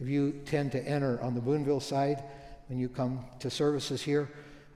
If 0.00 0.08
you 0.08 0.40
tend 0.46 0.72
to 0.72 0.82
enter 0.88 1.20
on 1.20 1.34
the 1.34 1.40
Boonville 1.42 1.80
side, 1.80 2.24
when 2.68 2.78
you 2.78 2.88
come 2.88 3.26
to 3.40 3.50
services 3.50 4.00
here, 4.00 4.26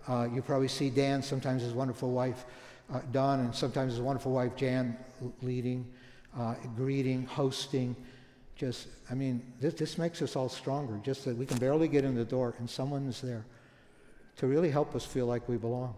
uh, 0.07 0.29
you 0.31 0.42
probably 0.42 0.68
see 0.68 0.90
Dan, 0.90 1.22
sometimes 1.22 1.62
his 1.62 1.72
wonderful 1.72 2.11
wife, 2.11 2.44
uh, 2.92 3.01
Don, 3.12 3.40
and 3.40 3.55
sometimes 3.55 3.94
his 3.94 4.03
wonderful 4.03 4.33
wife, 4.33 4.55
Jan, 4.57 4.94
leading, 5.40 5.90
uh, 6.38 6.57
greeting, 6.77 7.25
hosting. 7.25 7.96
Just, 8.57 8.88
I 9.11 9.14
mean, 9.14 9.42
this, 9.59 9.72
this 9.72 9.96
makes 9.96 10.20
us 10.20 10.37
all 10.37 10.51
stronger, 10.51 11.01
just 11.03 11.25
that 11.25 11.35
we 11.35 11.46
can 11.46 11.57
barely 11.57 11.88
get 11.88 12.05
in 12.05 12.14
the 12.14 12.27
door 12.27 12.55
and 12.59 12.68
someone's 12.68 13.22
there 13.22 13.46
to 14.36 14.46
really 14.46 14.70
help 14.70 14.94
us 14.94 15.04
feel 15.04 15.26
like 15.26 15.48
we 15.48 15.56
belong. 15.56 15.94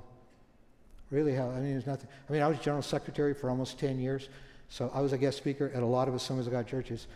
Really 1.11 1.35
help. 1.35 1.53
I 1.53 1.61
mean, 1.61 1.73
there's 1.73 1.87
nothing. 1.87 2.09
I 2.29 2.33
mean, 2.33 2.43
I 2.43 2.49
was 2.49 2.59
general 2.59 2.83
secretary 2.83 3.35
for 3.35 3.51
almost 3.51 3.79
10 3.79 3.99
years, 3.99 4.29
so 4.69 4.91
I 4.95 5.01
was 5.01 5.13
a 5.13 5.19
guest 5.19 5.37
speaker 5.37 5.71
at 5.75 5.83
a 5.83 5.87
lot 5.87 6.09
of 6.09 6.15
Assemblies 6.15 6.47
of 6.47 6.53
God 6.53 6.67
churches. 6.67 7.07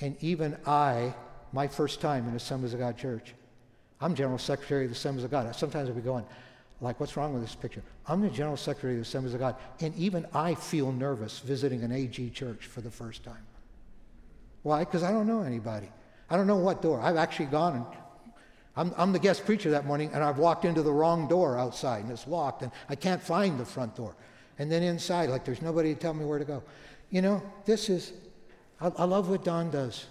And 0.00 0.16
even 0.20 0.56
I, 0.66 1.14
my 1.52 1.66
first 1.68 2.00
time 2.00 2.28
in 2.28 2.34
Assemblies 2.34 2.72
of 2.72 2.80
God 2.80 2.96
church, 2.96 3.34
I'm 4.00 4.14
general 4.14 4.38
secretary 4.38 4.84
of 4.84 4.90
the 4.90 4.96
Assemblies 4.96 5.24
of 5.24 5.30
God. 5.30 5.54
Sometimes 5.54 5.88
I'll 5.88 5.94
be 5.94 6.02
going, 6.02 6.24
like, 6.80 7.00
what's 7.00 7.16
wrong 7.16 7.32
with 7.32 7.42
this 7.42 7.54
picture? 7.54 7.82
I'm 8.06 8.20
the 8.20 8.28
general 8.28 8.56
secretary 8.56 8.94
of 8.94 8.98
the 8.98 9.02
Assemblies 9.02 9.34
of 9.34 9.40
God, 9.40 9.56
and 9.80 9.94
even 9.96 10.26
I 10.34 10.54
feel 10.54 10.92
nervous 10.92 11.38
visiting 11.40 11.82
an 11.82 11.92
AG 11.92 12.30
church 12.30 12.66
for 12.66 12.80
the 12.80 12.90
first 12.90 13.24
time. 13.24 13.44
Why? 14.62 14.80
Because 14.80 15.02
I 15.02 15.10
don't 15.12 15.26
know 15.26 15.42
anybody. 15.42 15.88
I 16.28 16.36
don't 16.36 16.46
know 16.46 16.56
what 16.56 16.82
door. 16.82 17.00
I've 17.00 17.16
actually 17.16 17.46
gone 17.46 17.76
and 17.76 17.86
I'm, 18.76 18.92
I'm 18.96 19.12
the 19.12 19.18
guest 19.18 19.46
preacher 19.46 19.70
that 19.70 19.86
morning, 19.86 20.10
and 20.12 20.22
I've 20.22 20.38
walked 20.38 20.64
into 20.64 20.82
the 20.82 20.92
wrong 20.92 21.28
door 21.28 21.58
outside, 21.58 22.02
and 22.02 22.12
it's 22.12 22.26
locked, 22.26 22.62
and 22.62 22.70
I 22.88 22.94
can't 22.94 23.22
find 23.22 23.58
the 23.58 23.64
front 23.64 23.96
door. 23.96 24.14
And 24.58 24.70
then 24.70 24.82
inside, 24.82 25.30
like 25.30 25.44
there's 25.44 25.62
nobody 25.62 25.94
to 25.94 26.00
tell 26.00 26.14
me 26.14 26.24
where 26.24 26.38
to 26.38 26.44
go. 26.44 26.62
You 27.10 27.22
know, 27.22 27.42
this 27.64 27.88
is, 27.88 28.12
I, 28.80 28.92
I 28.98 29.04
love 29.04 29.30
what 29.30 29.44
Don 29.44 29.70
does. 29.70 30.06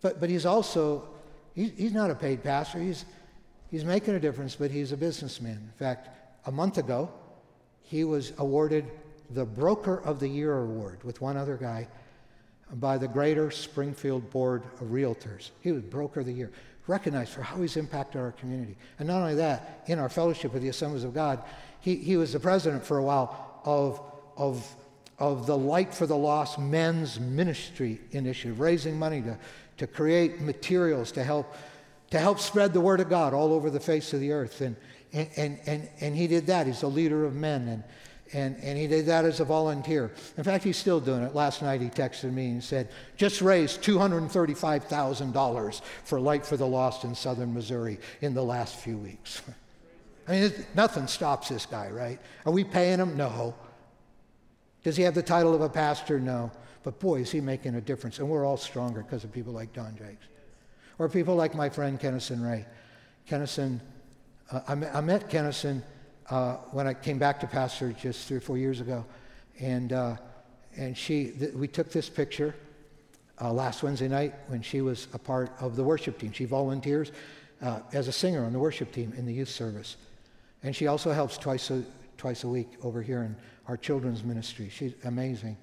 But, 0.00 0.20
but 0.20 0.30
he's 0.30 0.46
also, 0.46 1.08
he, 1.54 1.68
he's 1.68 1.92
not 1.92 2.10
a 2.10 2.14
paid 2.14 2.42
pastor. 2.42 2.78
He's, 2.78 3.04
he's 3.70 3.84
making 3.84 4.14
a 4.14 4.20
difference, 4.20 4.56
but 4.56 4.70
he's 4.70 4.92
a 4.92 4.96
businessman. 4.96 5.56
In 5.56 5.72
fact, 5.78 6.08
a 6.46 6.52
month 6.52 6.78
ago, 6.78 7.10
he 7.82 8.04
was 8.04 8.32
awarded 8.38 8.86
the 9.30 9.44
Broker 9.44 10.02
of 10.04 10.20
the 10.20 10.28
Year 10.28 10.58
award 10.58 11.02
with 11.04 11.20
one 11.20 11.36
other 11.36 11.56
guy 11.56 11.88
by 12.74 12.98
the 12.98 13.08
Greater 13.08 13.50
Springfield 13.50 14.30
Board 14.30 14.62
of 14.80 14.88
Realtors. 14.88 15.50
He 15.60 15.72
was 15.72 15.82
Broker 15.82 16.20
of 16.20 16.26
the 16.26 16.32
Year 16.32 16.50
recognized 16.86 17.32
for 17.32 17.42
how 17.42 17.56
he's 17.56 17.76
impacted 17.76 18.20
our 18.20 18.32
community. 18.32 18.76
And 18.98 19.08
not 19.08 19.22
only 19.22 19.34
that, 19.36 19.84
in 19.86 19.98
our 19.98 20.08
fellowship 20.08 20.52
with 20.52 20.62
the 20.62 20.68
Assemblies 20.68 21.04
of 21.04 21.14
God, 21.14 21.42
he, 21.80 21.96
he 21.96 22.16
was 22.16 22.32
the 22.32 22.40
president 22.40 22.84
for 22.84 22.98
a 22.98 23.02
while 23.02 23.60
of, 23.64 24.00
of, 24.36 24.76
of 25.18 25.46
the 25.46 25.56
Light 25.56 25.94
for 25.94 26.06
the 26.06 26.16
Lost 26.16 26.58
Men's 26.58 27.18
Ministry 27.18 28.00
Initiative, 28.12 28.60
raising 28.60 28.98
money 28.98 29.22
to, 29.22 29.38
to 29.78 29.86
create 29.86 30.40
materials 30.40 31.12
to 31.12 31.24
help, 31.24 31.54
to 32.10 32.18
help 32.18 32.38
spread 32.38 32.72
the 32.72 32.80
Word 32.80 33.00
of 33.00 33.08
God 33.08 33.32
all 33.32 33.52
over 33.52 33.70
the 33.70 33.80
face 33.80 34.12
of 34.12 34.20
the 34.20 34.32
earth. 34.32 34.60
And, 34.60 34.76
and, 35.12 35.28
and, 35.36 35.58
and, 35.66 35.88
and 36.00 36.16
he 36.16 36.26
did 36.26 36.46
that. 36.48 36.66
He's 36.66 36.82
a 36.82 36.88
leader 36.88 37.24
of 37.24 37.34
men. 37.34 37.68
And, 37.68 37.84
and, 38.32 38.56
and 38.62 38.78
he 38.78 38.86
did 38.86 39.06
that 39.06 39.24
as 39.24 39.40
a 39.40 39.44
volunteer. 39.44 40.10
In 40.36 40.44
fact, 40.44 40.64
he's 40.64 40.76
still 40.76 41.00
doing 41.00 41.22
it. 41.22 41.34
Last 41.34 41.62
night 41.62 41.80
he 41.80 41.88
texted 41.88 42.32
me 42.32 42.50
and 42.50 42.64
said, 42.64 42.88
just 43.16 43.42
raised 43.42 43.82
$235,000 43.82 45.80
for 46.04 46.20
Light 46.20 46.44
for 46.44 46.56
the 46.56 46.66
Lost 46.66 47.04
in 47.04 47.14
southern 47.14 47.52
Missouri 47.54 47.98
in 48.22 48.34
the 48.34 48.42
last 48.42 48.76
few 48.76 48.96
weeks. 48.96 49.42
I 50.28 50.32
mean, 50.32 50.52
nothing 50.74 51.06
stops 51.06 51.50
this 51.50 51.66
guy, 51.66 51.90
right? 51.90 52.18
Are 52.46 52.52
we 52.52 52.64
paying 52.64 52.98
him? 52.98 53.16
No. 53.16 53.54
Does 54.82 54.96
he 54.96 55.02
have 55.02 55.14
the 55.14 55.22
title 55.22 55.54
of 55.54 55.60
a 55.60 55.68
pastor? 55.68 56.18
No. 56.18 56.50
But 56.82 56.98
boy, 56.98 57.20
is 57.20 57.30
he 57.30 57.40
making 57.40 57.74
a 57.74 57.80
difference. 57.80 58.18
And 58.18 58.28
we're 58.28 58.46
all 58.46 58.56
stronger 58.56 59.02
because 59.02 59.24
of 59.24 59.32
people 59.32 59.52
like 59.52 59.72
Don 59.72 59.96
Jakes. 59.96 60.26
Or 60.98 61.08
people 61.08 61.34
like 61.34 61.54
my 61.54 61.68
friend 61.68 62.00
Kennison 62.00 62.42
Ray. 62.42 62.64
Kennison, 63.28 63.80
uh, 64.50 64.60
I, 64.66 64.74
met, 64.74 64.94
I 64.94 65.00
met 65.00 65.28
Kennison 65.28 65.82
uh, 66.30 66.54
when 66.72 66.86
I 66.86 66.94
came 66.94 67.18
back 67.18 67.40
to 67.40 67.46
pastor 67.46 67.92
just 67.92 68.26
three 68.26 68.38
or 68.38 68.40
four 68.40 68.58
years 68.58 68.80
ago, 68.80 69.04
and 69.60 69.92
uh, 69.92 70.16
and 70.76 70.96
she 70.96 71.30
th- 71.30 71.54
we 71.54 71.68
took 71.68 71.90
this 71.90 72.08
picture 72.08 72.54
uh, 73.40 73.52
last 73.52 73.82
Wednesday 73.82 74.08
night 74.08 74.34
when 74.48 74.62
she 74.62 74.80
was 74.80 75.08
a 75.12 75.18
part 75.18 75.52
of 75.60 75.76
the 75.76 75.84
worship 75.84 76.18
team. 76.18 76.32
She 76.32 76.44
volunteers 76.44 77.12
uh, 77.62 77.80
as 77.92 78.08
a 78.08 78.12
singer 78.12 78.44
on 78.44 78.52
the 78.52 78.58
worship 78.58 78.92
team 78.92 79.12
in 79.16 79.26
the 79.26 79.32
youth 79.32 79.48
service, 79.48 79.96
and 80.62 80.74
she 80.74 80.86
also 80.86 81.12
helps 81.12 81.36
twice 81.36 81.70
a 81.70 81.84
twice 82.16 82.44
a 82.44 82.48
week 82.48 82.72
over 82.82 83.02
here 83.02 83.22
in 83.22 83.36
our 83.68 83.76
children's 83.76 84.24
ministry. 84.24 84.70
She's 84.70 84.94
amazing. 85.04 85.56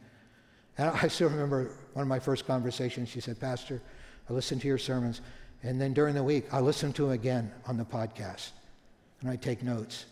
And 0.77 0.89
I 0.89 1.07
still 1.07 1.29
remember 1.29 1.71
one 1.93 2.03
of 2.03 2.07
my 2.07 2.19
first 2.19 2.45
conversations. 2.45 3.09
She 3.09 3.19
said, 3.19 3.39
"Pastor, 3.39 3.81
I 4.29 4.33
listened 4.33 4.61
to 4.61 4.67
your 4.67 4.77
sermons." 4.77 5.21
And 5.63 5.79
then 5.79 5.93
during 5.93 6.15
the 6.15 6.23
week, 6.23 6.51
I 6.51 6.59
listened 6.59 6.95
to 6.95 7.03
them 7.03 7.11
again 7.11 7.51
on 7.67 7.77
the 7.77 7.85
podcast, 7.85 8.51
and 9.21 9.29
I 9.29 9.35
take 9.35 9.61
notes. 9.63 10.05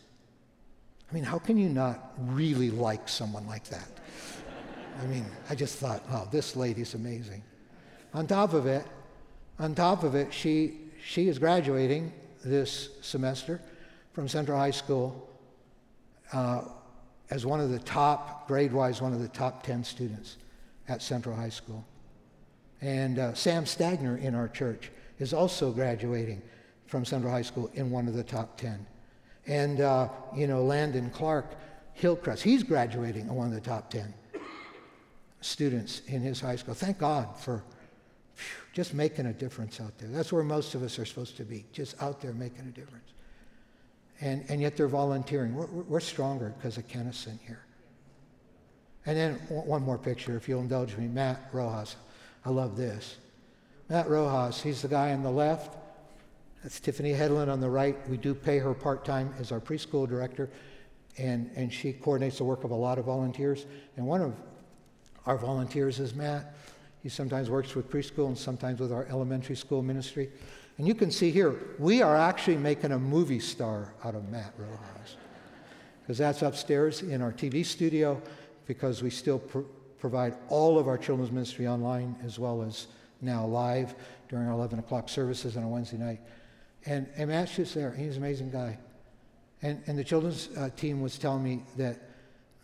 I 1.09 1.13
mean, 1.13 1.23
how 1.23 1.39
can 1.39 1.57
you 1.57 1.69
not 1.69 2.13
really 2.19 2.69
like 2.69 3.09
someone 3.09 3.47
like 3.47 3.63
that? 3.65 3.89
I 5.01 5.05
mean, 5.05 5.25
I 5.49 5.55
just 5.55 5.77
thought, 5.77 6.07
wow, 6.09 6.27
this 6.29 6.55
lady's 6.55 6.93
amazing. 6.93 7.41
On 8.13 8.27
top 8.27 8.53
of 8.53 8.67
it, 8.67 8.85
on 9.57 9.73
top 9.73 10.03
of 10.03 10.13
it, 10.13 10.33
she, 10.33 10.77
she 11.03 11.27
is 11.27 11.39
graduating 11.39 12.13
this 12.43 12.89
semester 13.01 13.59
from 14.13 14.27
Central 14.27 14.57
High 14.57 14.71
School 14.71 15.29
uh, 16.31 16.63
as 17.29 17.45
one 17.45 17.59
of 17.59 17.69
the 17.69 17.79
top, 17.79 18.47
grade 18.47 18.71
wise, 18.71 19.01
one 19.01 19.13
of 19.13 19.21
the 19.21 19.27
top 19.27 19.63
10 19.63 19.83
students 19.83 20.37
at 20.87 21.01
Central 21.01 21.35
High 21.35 21.49
School. 21.49 21.83
And 22.81 23.19
uh, 23.19 23.33
Sam 23.33 23.65
Stagner 23.65 24.21
in 24.21 24.35
our 24.35 24.47
church 24.47 24.91
is 25.19 25.33
also 25.33 25.71
graduating 25.71 26.41
from 26.87 27.03
Central 27.03 27.31
High 27.31 27.41
School 27.41 27.69
in 27.73 27.91
one 27.91 28.07
of 28.07 28.13
the 28.13 28.23
top 28.23 28.57
10. 28.57 28.85
And, 29.49 29.81
uh, 29.81 30.09
you 30.35 30.45
know, 30.45 30.63
Landon 30.63 31.09
Clark 31.09 31.55
Hillcrest, 31.93 32.43
he's 32.43 32.61
graduating 32.61 33.27
one 33.27 33.47
of 33.47 33.53
the 33.53 33.59
top 33.59 33.89
10 33.89 34.13
students 35.41 36.03
in 36.05 36.21
his 36.21 36.39
high 36.39 36.55
school. 36.55 36.75
Thank 36.75 36.99
God 36.99 37.35
for 37.35 37.63
just 38.73 38.93
making 38.93 39.25
a 39.25 39.33
difference 39.33 39.81
out 39.81 39.97
there. 39.97 40.07
That's 40.09 40.31
where 40.31 40.43
most 40.43 40.75
of 40.75 40.83
us 40.83 40.99
are 40.99 41.05
supposed 41.05 41.35
to 41.37 41.43
be, 41.43 41.65
just 41.73 41.99
out 41.99 42.21
there 42.21 42.31
making 42.31 42.67
a 42.67 42.79
difference. 42.79 43.09
And, 44.21 44.45
and 44.49 44.61
yet 44.61 44.77
they're 44.77 44.87
volunteering. 44.87 45.55
We're, 45.55 45.65
we're 45.65 45.99
stronger 45.99 46.53
because 46.55 46.77
of 46.77 46.87
Kennison 46.87 47.39
here. 47.47 47.63
And 49.07 49.17
then 49.17 49.33
one 49.49 49.81
more 49.81 49.97
picture, 49.97 50.37
if 50.37 50.47
you'll 50.47 50.61
indulge 50.61 50.95
me. 50.95 51.07
Matt 51.07 51.49
Rojas. 51.51 51.95
I 52.45 52.51
love 52.51 52.77
this. 52.77 53.17
Matt 53.89 54.07
Rojas, 54.09 54.61
he's 54.61 54.83
the 54.83 54.89
guy 54.89 55.11
on 55.11 55.23
the 55.23 55.31
left. 55.31 55.75
That's 56.63 56.79
Tiffany 56.79 57.13
Hedlund 57.13 57.51
on 57.51 57.61
the 57.61 57.69
right. 57.69 57.97
We 58.09 58.17
do 58.17 58.33
pay 58.35 58.57
her 58.59 58.73
part 58.73 59.05
time 59.05 59.33
as 59.39 59.51
our 59.51 59.61
preschool 59.61 60.07
director, 60.07 60.49
and, 61.17 61.49
and 61.55 61.71
she 61.71 61.93
coordinates 61.93 62.39
the 62.39 62.43
work 62.43 62.63
of 62.63 62.71
a 62.71 62.75
lot 62.75 62.97
of 62.97 63.05
volunteers. 63.05 63.65
And 63.95 64.05
one 64.05 64.21
of 64.21 64.35
our 65.25 65.37
volunteers 65.37 65.99
is 65.99 66.13
Matt. 66.13 66.55
He 67.01 67.07
sometimes 67.09 67.49
works 67.49 67.75
with 67.75 67.89
preschool 67.89 68.27
and 68.27 68.37
sometimes 68.37 68.81
with 68.81 68.91
our 68.91 69.05
elementary 69.05 69.55
school 69.55 69.81
ministry. 69.81 70.29
And 70.77 70.87
you 70.87 70.95
can 70.95 71.11
see 71.11 71.31
here, 71.31 71.55
we 71.77 72.01
are 72.01 72.17
actually 72.17 72.57
making 72.57 72.91
a 72.91 72.99
movie 72.99 73.39
star 73.39 73.93
out 74.03 74.15
of 74.15 74.29
Matt 74.29 74.53
Rojas. 74.57 75.15
Because 76.01 76.17
that's 76.17 76.41
upstairs 76.41 77.03
in 77.03 77.21
our 77.21 77.31
TV 77.31 77.65
studio, 77.65 78.21
because 78.65 79.01
we 79.01 79.09
still 79.09 79.39
pr- 79.39 79.59
provide 79.99 80.35
all 80.49 80.77
of 80.77 80.87
our 80.87 80.97
children's 80.97 81.31
ministry 81.31 81.67
online 81.67 82.15
as 82.25 82.39
well 82.39 82.61
as 82.61 82.87
now 83.21 83.45
live 83.45 83.95
during 84.27 84.47
our 84.47 84.53
11 84.53 84.79
o'clock 84.79 85.09
services 85.09 85.55
on 85.55 85.63
a 85.63 85.67
Wednesday 85.67 85.97
night. 85.97 86.19
And, 86.85 87.07
and 87.15 87.29
Matt's 87.29 87.55
just 87.55 87.75
there. 87.75 87.91
He's 87.91 88.15
an 88.15 88.23
amazing 88.23 88.51
guy. 88.51 88.77
And, 89.61 89.81
and 89.87 89.97
the 89.97 90.03
children's 90.03 90.49
uh, 90.57 90.69
team 90.75 91.01
was 91.01 91.17
telling 91.17 91.43
me 91.43 91.63
that, 91.77 91.99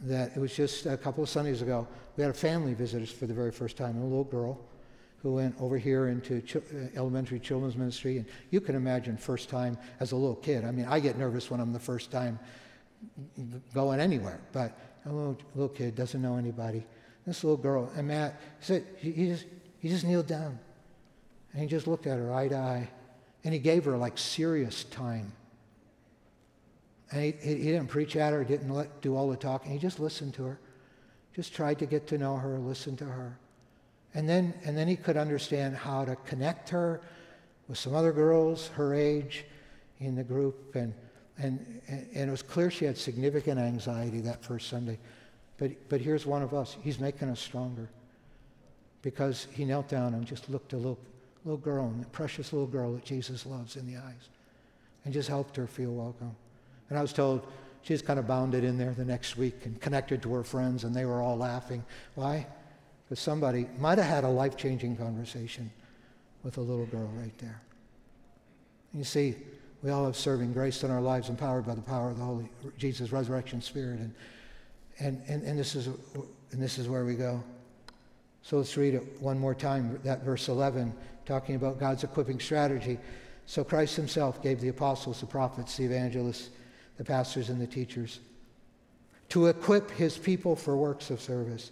that 0.02 0.32
it 0.36 0.40
was 0.40 0.56
just 0.56 0.86
a 0.86 0.98
couple 0.98 1.24
of 1.24 1.30
Sundays 1.30 1.62
ago, 1.62 1.88
we 2.16 2.24
had 2.24 2.32
a 2.32 2.34
family 2.34 2.74
visit 2.74 3.04
us 3.04 3.12
for 3.12 3.26
the 3.28 3.34
very 3.34 3.52
first 3.52 3.76
time, 3.76 3.98
a 3.98 4.04
little 4.04 4.24
girl 4.24 4.60
who 5.22 5.34
went 5.34 5.56
over 5.60 5.78
here 5.78 6.08
into 6.08 6.42
ch- 6.42 6.58
uh, 6.58 6.60
elementary 6.96 7.40
children's 7.40 7.76
ministry. 7.76 8.18
And 8.18 8.26
you 8.52 8.62
can 8.62 8.76
imagine 8.76 9.18
first 9.18 9.50
time 9.50 9.78
as 10.00 10.14
a 10.14 10.16
little 10.16 10.36
kid. 10.36 10.64
I 10.64 10.72
mean, 10.72 10.86
I 10.86 11.00
get 11.00 11.18
nervous 11.18 11.52
when 11.52 11.60
I'm 11.60 11.74
the 11.74 11.80
first 11.80 12.12
time 12.12 12.40
going 13.74 14.00
anywhere, 14.00 14.40
but 14.54 14.78
a 15.06 15.12
little, 15.12 15.38
little 15.54 15.70
kid 15.70 15.96
doesn't 15.96 16.22
know 16.22 16.38
anybody. 16.38 16.86
This 17.28 17.44
little 17.44 17.58
girl, 17.58 17.92
and 17.96 18.08
Matt 18.08 18.40
said, 18.62 18.86
he, 18.98 19.12
he 19.12 19.28
just, 19.28 19.46
he 19.80 19.90
just 19.90 20.06
kneeled 20.06 20.28
down 20.28 20.58
and 21.54 21.62
he 21.62 21.68
just 21.68 21.88
looked 21.88 22.08
at 22.08 22.18
her 22.18 22.34
eye 22.34 22.48
to 22.48 22.56
eye 22.56 22.90
and 23.46 23.54
he 23.54 23.60
gave 23.60 23.86
her 23.86 23.96
like 23.96 24.18
serious 24.18 24.84
time. 24.86 25.32
And 27.12 27.22
he, 27.22 27.32
he 27.42 27.64
didn't 27.64 27.88
preach 27.88 28.16
at 28.16 28.34
her, 28.34 28.44
didn't 28.44 28.74
let, 28.74 29.02
do 29.02 29.16
all 29.16 29.30
the 29.30 29.38
talking. 29.38 29.72
He 29.72 29.78
just 29.78 30.00
listened 30.00 30.34
to 30.34 30.44
her, 30.44 30.60
just 31.34 31.54
tried 31.54 31.80
to 31.80 31.86
get 31.86 32.08
to 32.08 32.18
know 32.18 32.36
her, 32.36 32.58
listen 32.58 32.98
to 32.98 33.06
her. 33.06 33.38
And 34.16 34.28
then, 34.28 34.54
and 34.64 34.76
then 34.76 34.88
he 34.88 34.96
could 34.96 35.16
understand 35.16 35.78
how 35.78 36.04
to 36.06 36.16
connect 36.16 36.70
her 36.70 37.02
with 37.68 37.78
some 37.78 37.94
other 37.94 38.12
girls 38.12 38.70
her 38.70 38.96
age 38.96 39.46
in 40.00 40.16
the 40.16 40.24
group. 40.24 40.76
And, 40.76 40.94
and, 41.38 41.82
and 41.88 42.28
it 42.28 42.32
was 42.32 42.42
clear 42.42 42.72
she 42.72 42.86
had 42.86 42.98
significant 42.98 43.60
anxiety 43.60 44.22
that 44.22 44.44
first 44.44 44.70
Sunday. 44.70 44.98
But, 45.58 45.72
but 45.88 46.02
here's 46.02 46.26
one 46.26 46.42
of 46.42 46.54
us. 46.54 46.76
He's 46.82 47.00
making 47.00 47.30
us 47.30 47.40
stronger 47.40 47.90
because 49.04 49.48
he 49.52 49.66
knelt 49.66 49.88
down 49.88 50.16
and 50.16 50.26
just 50.26 50.50
looked 50.50 50.74
a 50.74 50.78
little, 50.78 50.98
little 51.46 51.58
girl, 51.58 51.94
a 52.02 52.06
precious 52.06 52.52
little 52.52 52.68
girl 52.68 52.94
that 52.94 53.06
Jesus 53.06 53.46
loves 53.46 53.78
in 53.78 53.86
the 53.86 53.98
eyes, 53.98 54.30
and 55.06 55.14
just 55.14 55.30
helped 55.30 55.56
her 55.56 55.68
feel 55.68 55.94
welcome. 55.94 56.36
And 56.90 56.98
I 56.98 57.02
was 57.02 57.14
told 57.14 57.46
she 57.84 57.94
just 57.94 58.06
kind 58.06 58.18
of 58.18 58.28
bounded 58.28 58.64
in 58.64 58.78
there 58.78 58.94
the 58.94 59.06
next 59.06 59.38
week 59.38 59.66
and 59.66 59.80
connected 59.80 60.22
to 60.24 60.34
her 60.34 60.44
friends, 60.44 60.84
and 60.84 60.96
they 60.96 61.06
were 61.06 61.22
all 61.22 61.38
laughing. 61.38 61.84
Why? 62.16 62.48
Because 63.04 63.20
somebody 63.20 63.68
might 63.78 64.00
have 64.00 64.08
had 64.08 64.24
a 64.24 64.30
life 64.30 64.58
changing 64.58 64.98
conversation 64.98 65.72
with 66.44 66.58
a 66.58 66.62
little 66.62 66.88
girl 66.88 67.10
right 67.16 67.38
there. 67.38 67.62
And 68.92 69.00
you 69.00 69.06
see, 69.06 69.36
we 69.84 69.92
all 69.92 70.06
have 70.06 70.16
serving 70.16 70.52
grace 70.52 70.84
in 70.84 70.90
our 70.90 71.02
lives, 71.02 71.30
empowered 71.30 71.68
by 71.68 71.76
the 71.76 71.82
power 71.82 72.10
of 72.10 72.18
the 72.18 72.24
Holy 72.24 72.50
Jesus' 72.80 73.12
resurrection 73.12 73.62
spirit. 73.62 74.00
And, 74.00 74.16
and, 74.98 75.22
and, 75.28 75.44
and, 75.44 75.60
this 75.60 75.76
is, 75.76 75.88
and 75.88 76.62
this 76.62 76.80
is 76.80 76.90
where 76.90 77.06
we 77.06 77.14
go. 77.14 77.44
So 78.42 78.58
let's 78.58 78.76
read 78.78 78.96
it 78.96 79.22
one 79.22 79.38
more 79.38 79.54
time, 79.54 80.00
that 80.04 80.24
verse 80.24 80.48
11, 80.48 80.92
talking 81.26 81.56
about 81.56 81.80
God's 81.80 82.04
equipping 82.04 82.40
strategy. 82.40 82.98
So 83.46 83.64
Christ 83.64 83.96
himself 83.96 84.42
gave 84.42 84.62
the 84.62 84.70
apostles, 84.70 85.20
the 85.20 85.28
prophets, 85.28 85.78
the 85.78 85.86
evangelists, 85.86 86.50
the 86.98 87.04
pastors, 87.04 87.50
and 87.50 87.60
the 87.60 87.68
teachers 87.68 88.20
to 89.30 89.48
equip 89.48 89.92
his 89.92 90.18
people 90.18 90.56
for 90.56 90.78
works 90.78 91.10
of 91.10 91.22
service 91.22 91.72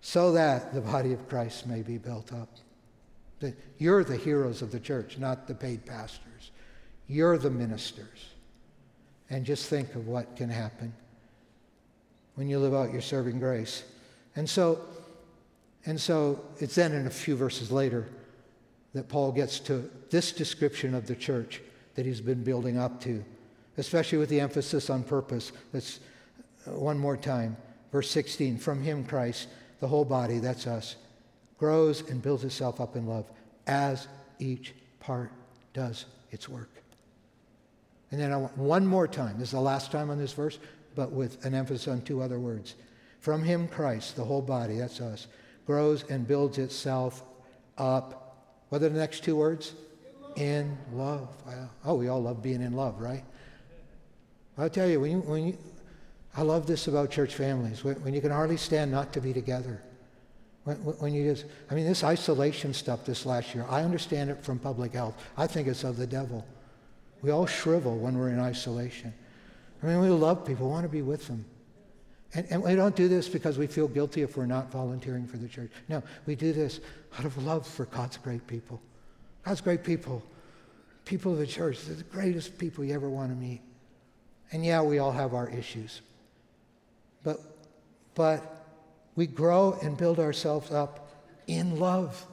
so 0.00 0.32
that 0.32 0.72
the 0.72 0.80
body 0.80 1.12
of 1.12 1.28
Christ 1.28 1.66
may 1.66 1.82
be 1.82 1.98
built 1.98 2.32
up. 2.32 2.48
You're 3.78 4.04
the 4.04 4.16
heroes 4.16 4.62
of 4.62 4.72
the 4.72 4.80
church, 4.80 5.18
not 5.18 5.46
the 5.46 5.54
paid 5.54 5.84
pastors. 5.84 6.50
You're 7.06 7.38
the 7.38 7.50
ministers. 7.50 8.30
And 9.30 9.44
just 9.44 9.68
think 9.68 9.94
of 9.94 10.08
what 10.08 10.36
can 10.36 10.48
happen 10.48 10.92
when 12.34 12.48
you 12.48 12.58
live 12.58 12.74
out 12.74 12.92
your 12.92 13.02
serving 13.02 13.38
grace. 13.38 13.84
And 14.36 14.48
so, 14.48 14.80
and 15.84 16.00
so 16.00 16.44
it's 16.58 16.76
then 16.76 16.92
in 16.92 17.06
a 17.06 17.10
few 17.10 17.36
verses 17.36 17.70
later 17.70 18.08
that 18.94 19.08
Paul 19.08 19.32
gets 19.32 19.60
to 19.60 19.90
this 20.10 20.32
description 20.32 20.94
of 20.94 21.06
the 21.06 21.16
church 21.16 21.60
that 21.94 22.06
he's 22.06 22.20
been 22.20 22.42
building 22.42 22.78
up 22.78 23.00
to, 23.02 23.24
especially 23.76 24.18
with 24.18 24.28
the 24.28 24.40
emphasis 24.40 24.88
on 24.90 25.02
purpose. 25.02 25.52
That's 25.72 26.00
uh, 26.66 26.72
one 26.72 26.98
more 26.98 27.16
time. 27.16 27.56
Verse 27.92 28.10
16 28.10 28.58
From 28.58 28.82
him, 28.82 29.04
Christ 29.04 29.48
the 29.80 29.88
whole 29.88 30.04
body, 30.04 30.38
that's 30.38 30.66
us, 30.66 30.96
grows 31.58 32.08
and 32.08 32.22
builds 32.22 32.44
itself 32.44 32.80
up 32.80 32.96
in 32.96 33.06
love 33.06 33.26
as 33.66 34.08
each 34.38 34.74
part 35.00 35.30
does 35.72 36.06
its 36.30 36.48
work. 36.48 36.70
And 38.10 38.20
then 38.20 38.32
I 38.32 38.36
want 38.36 38.56
one 38.56 38.86
more 38.86 39.06
time, 39.06 39.38
this 39.38 39.48
is 39.48 39.52
the 39.52 39.60
last 39.60 39.92
time 39.92 40.10
on 40.10 40.18
this 40.18 40.32
verse, 40.32 40.58
but 40.94 41.12
with 41.12 41.44
an 41.44 41.54
emphasis 41.54 41.88
on 41.88 42.00
two 42.00 42.22
other 42.22 42.38
words. 42.40 42.74
From 43.20 43.42
him, 43.42 43.68
Christ, 43.68 44.16
the 44.16 44.24
whole 44.24 44.42
body, 44.42 44.78
that's 44.78 45.00
us, 45.00 45.26
grows 45.66 46.04
and 46.08 46.26
builds 46.26 46.58
itself 46.58 47.22
up. 47.76 48.27
What 48.68 48.82
are 48.82 48.88
the 48.88 48.98
next 48.98 49.24
two 49.24 49.36
words? 49.36 49.74
In 50.36 50.76
love. 50.92 51.28
Oh, 51.84 51.94
we 51.94 52.08
all 52.08 52.22
love 52.22 52.42
being 52.42 52.62
in 52.62 52.74
love, 52.74 53.00
right? 53.00 53.24
I'll 54.56 54.68
tell 54.68 54.88
you, 54.88 55.00
when 55.00 55.10
you, 55.12 55.18
when 55.20 55.46
you, 55.48 55.58
I 56.36 56.42
love 56.42 56.66
this 56.66 56.88
about 56.88 57.10
church 57.10 57.34
families 57.34 57.84
when, 57.84 57.96
when 58.02 58.14
you 58.14 58.20
can 58.20 58.30
hardly 58.30 58.56
stand 58.56 58.90
not 58.90 59.12
to 59.12 59.20
be 59.20 59.32
together. 59.32 59.80
When, 60.64 60.76
when, 60.76 61.14
you 61.14 61.32
just, 61.32 61.46
I 61.70 61.74
mean, 61.74 61.86
this 61.86 62.04
isolation 62.04 62.74
stuff 62.74 63.04
this 63.04 63.24
last 63.24 63.54
year, 63.54 63.64
I 63.70 63.82
understand 63.82 64.30
it 64.30 64.44
from 64.44 64.58
public 64.58 64.92
health. 64.92 65.14
I 65.36 65.46
think 65.46 65.68
it's 65.68 65.84
of 65.84 65.96
the 65.96 66.06
devil. 66.06 66.44
We 67.22 67.30
all 67.30 67.46
shrivel 67.46 67.96
when 67.96 68.18
we're 68.18 68.30
in 68.30 68.38
isolation. 68.38 69.14
I 69.82 69.86
mean, 69.86 70.00
we 70.00 70.08
love 70.08 70.44
people, 70.44 70.68
want 70.68 70.84
to 70.84 70.88
be 70.88 71.02
with 71.02 71.26
them. 71.26 71.44
And, 72.34 72.46
and 72.50 72.62
we 72.62 72.74
don't 72.74 72.94
do 72.94 73.08
this 73.08 73.28
because 73.28 73.56
we 73.56 73.66
feel 73.66 73.88
guilty 73.88 74.22
if 74.22 74.36
we're 74.36 74.46
not 74.46 74.70
volunteering 74.70 75.26
for 75.26 75.38
the 75.38 75.48
church. 75.48 75.70
No, 75.88 76.02
we 76.26 76.34
do 76.34 76.52
this 76.52 76.80
out 77.18 77.24
of 77.24 77.42
love 77.44 77.66
for 77.66 77.86
God's 77.86 78.18
great 78.18 78.46
people. 78.46 78.80
God's 79.44 79.60
great 79.60 79.82
people, 79.82 80.22
people 81.04 81.32
of 81.32 81.38
the 81.38 81.46
church, 81.46 81.82
they're 81.84 81.96
the 81.96 82.02
greatest 82.04 82.58
people 82.58 82.84
you 82.84 82.94
ever 82.94 83.08
want 83.08 83.30
to 83.30 83.36
meet. 83.36 83.62
And 84.52 84.64
yeah, 84.64 84.82
we 84.82 84.98
all 84.98 85.12
have 85.12 85.32
our 85.34 85.48
issues. 85.48 86.02
But, 87.22 87.40
but 88.14 88.66
we 89.16 89.26
grow 89.26 89.78
and 89.82 89.96
build 89.96 90.18
ourselves 90.18 90.70
up 90.70 91.10
in 91.46 91.78
love 91.78 92.26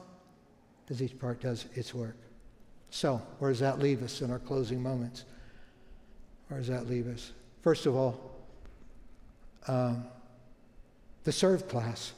as 0.90 1.02
each 1.02 1.18
part 1.18 1.40
does 1.40 1.66
its 1.74 1.94
work. 1.94 2.16
So, 2.90 3.20
where 3.38 3.50
does 3.50 3.60
that 3.60 3.78
leave 3.78 4.02
us 4.02 4.20
in 4.20 4.30
our 4.30 4.38
closing 4.38 4.82
moments? 4.82 5.24
Where 6.48 6.60
does 6.60 6.68
that 6.68 6.88
leave 6.88 7.08
us? 7.08 7.32
First 7.62 7.86
of 7.86 7.96
all, 7.96 8.35
um, 9.66 10.04
the 11.24 11.32
serve 11.32 11.68
class. 11.68 12.12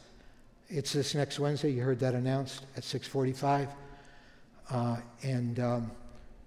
It's 0.69 0.93
this 0.93 1.15
next 1.15 1.39
Wednesday. 1.39 1.71
You 1.71 1.83
heard 1.83 1.99
that 2.01 2.15
announced 2.15 2.67
at 2.77 2.83
6:45, 2.83 3.69
uh, 4.71 4.97
and 5.23 5.59
um, 5.61 5.91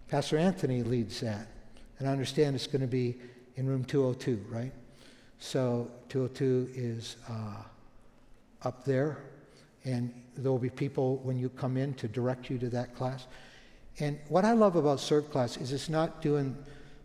Pastor 0.07 0.37
Anthony 0.37 0.83
leads 0.83 1.19
that. 1.21 1.47
And 1.99 2.07
I 2.07 2.11
understand 2.11 2.55
it's 2.55 2.67
going 2.67 2.81
to 2.81 2.87
be 2.87 3.17
in 3.55 3.67
room 3.67 3.83
202, 3.83 4.45
right? 4.49 4.71
So 5.39 5.89
202 6.09 6.69
is 6.75 7.15
uh, 7.29 7.63
up 8.63 8.83
there, 8.85 9.17
and 9.85 10.13
there 10.35 10.51
will 10.51 10.59
be 10.59 10.69
people 10.69 11.17
when 11.17 11.37
you 11.37 11.49
come 11.49 11.77
in 11.77 11.93
to 11.95 12.07
direct 12.07 12.49
you 12.49 12.57
to 12.59 12.69
that 12.69 12.95
class. 12.95 13.27
And 13.99 14.19
what 14.29 14.45
I 14.45 14.53
love 14.53 14.75
about 14.75 14.99
Serve 14.99 15.29
Class 15.31 15.57
is 15.57 15.71
it's 15.71 15.89
not 15.89 16.21
doing 16.21 16.55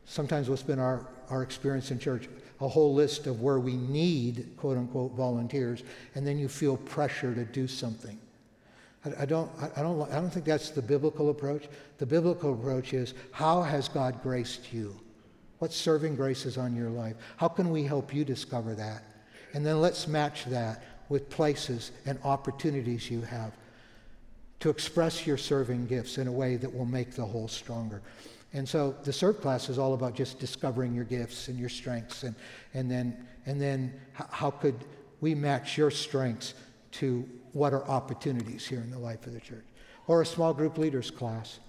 sometimes 0.05 0.49
what's 0.49 0.62
been 0.62 0.79
our, 0.79 1.07
our 1.31 1.42
experience 1.42 1.90
in 1.90 1.99
church, 1.99 2.29
a 2.61 2.69
whole 2.69 2.95
list 2.95 3.27
of 3.27 3.42
where 3.42 3.59
we 3.59 3.75
need 3.77 4.49
quote 4.57 4.79
unquote 4.79 5.12
volunteers, 5.12 5.83
and 6.14 6.27
then 6.27 6.38
you 6.38 6.49
feel 6.49 6.77
pressure 6.77 7.35
to 7.35 7.45
do 7.45 7.66
something. 7.69 8.19
I, 9.19 9.25
don't, 9.25 9.51
I, 9.77 9.83
don't, 9.83 10.11
I 10.11 10.16
don't 10.16 10.31
think 10.31 10.47
that's 10.47 10.71
the 10.71 10.83
biblical 10.83 11.31
approach. 11.31 11.69
The 11.99 12.07
biblical 12.07 12.55
approach 12.55 12.92
is 12.92 13.14
how 13.31 13.62
has 13.62 13.88
God 13.88 14.21
graced 14.23 14.73
you? 14.73 14.99
What 15.59 15.73
serving 15.73 16.16
grace 16.16 16.45
is 16.45 16.59
on 16.59 16.75
your 16.75 16.90
life? 16.90 17.14
How 17.37 17.49
can 17.49 17.71
we 17.71 17.85
help 17.85 18.12
you 18.12 18.25
discover 18.25 18.75
that? 18.75 19.05
And 19.55 19.64
then 19.64 19.81
let's 19.81 20.09
match 20.09 20.45
that 20.47 20.83
with 21.09 21.31
places 21.31 21.92
and 22.05 22.19
opportunities 22.25 23.11
you 23.11 23.21
have 23.23 23.53
to 24.61 24.71
express 24.71 25.27
your 25.27 25.37
serving 25.37 25.87
gifts 25.87 26.19
in 26.19 26.27
a 26.27 26.33
way 26.33 26.57
that 26.57 26.73
will 26.73 26.87
make 26.87 27.12
the 27.12 27.25
whole 27.25 27.49
stronger. 27.49 28.03
And 28.52 28.68
so 28.68 28.94
the 29.02 29.12
serve 29.12 29.40
class 29.40 29.68
is 29.68 29.78
all 29.78 29.94
about 29.94 30.14
just 30.14 30.38
discovering 30.38 30.94
your 30.94 31.04
gifts 31.04 31.48
and 31.48 31.59
your 31.59 31.68
strengths 31.68 32.22
and, 32.22 32.35
and 32.74 32.90
then 32.90 33.26
and 33.46 33.61
then 33.61 33.92
how 34.12 34.50
could 34.50 34.74
we 35.20 35.35
match 35.35 35.78
your 35.78 35.90
strengths 35.90 36.54
to 36.92 37.26
what 37.52 37.72
are 37.72 37.85
opportunities 37.85 38.66
here 38.66 38.80
in 38.80 38.90
the 38.90 38.98
life 38.98 39.26
of 39.26 39.32
the 39.32 39.40
church. 39.40 39.64
Or 40.09 40.22
a 40.22 40.26
small 40.26 40.52
group 40.52 40.78
leaders 40.78 41.11
class. 41.11 41.61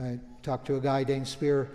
I 0.00 0.18
talked 0.42 0.66
to 0.66 0.76
a 0.76 0.80
guy, 0.80 1.04
Dane 1.04 1.24
Spear, 1.24 1.70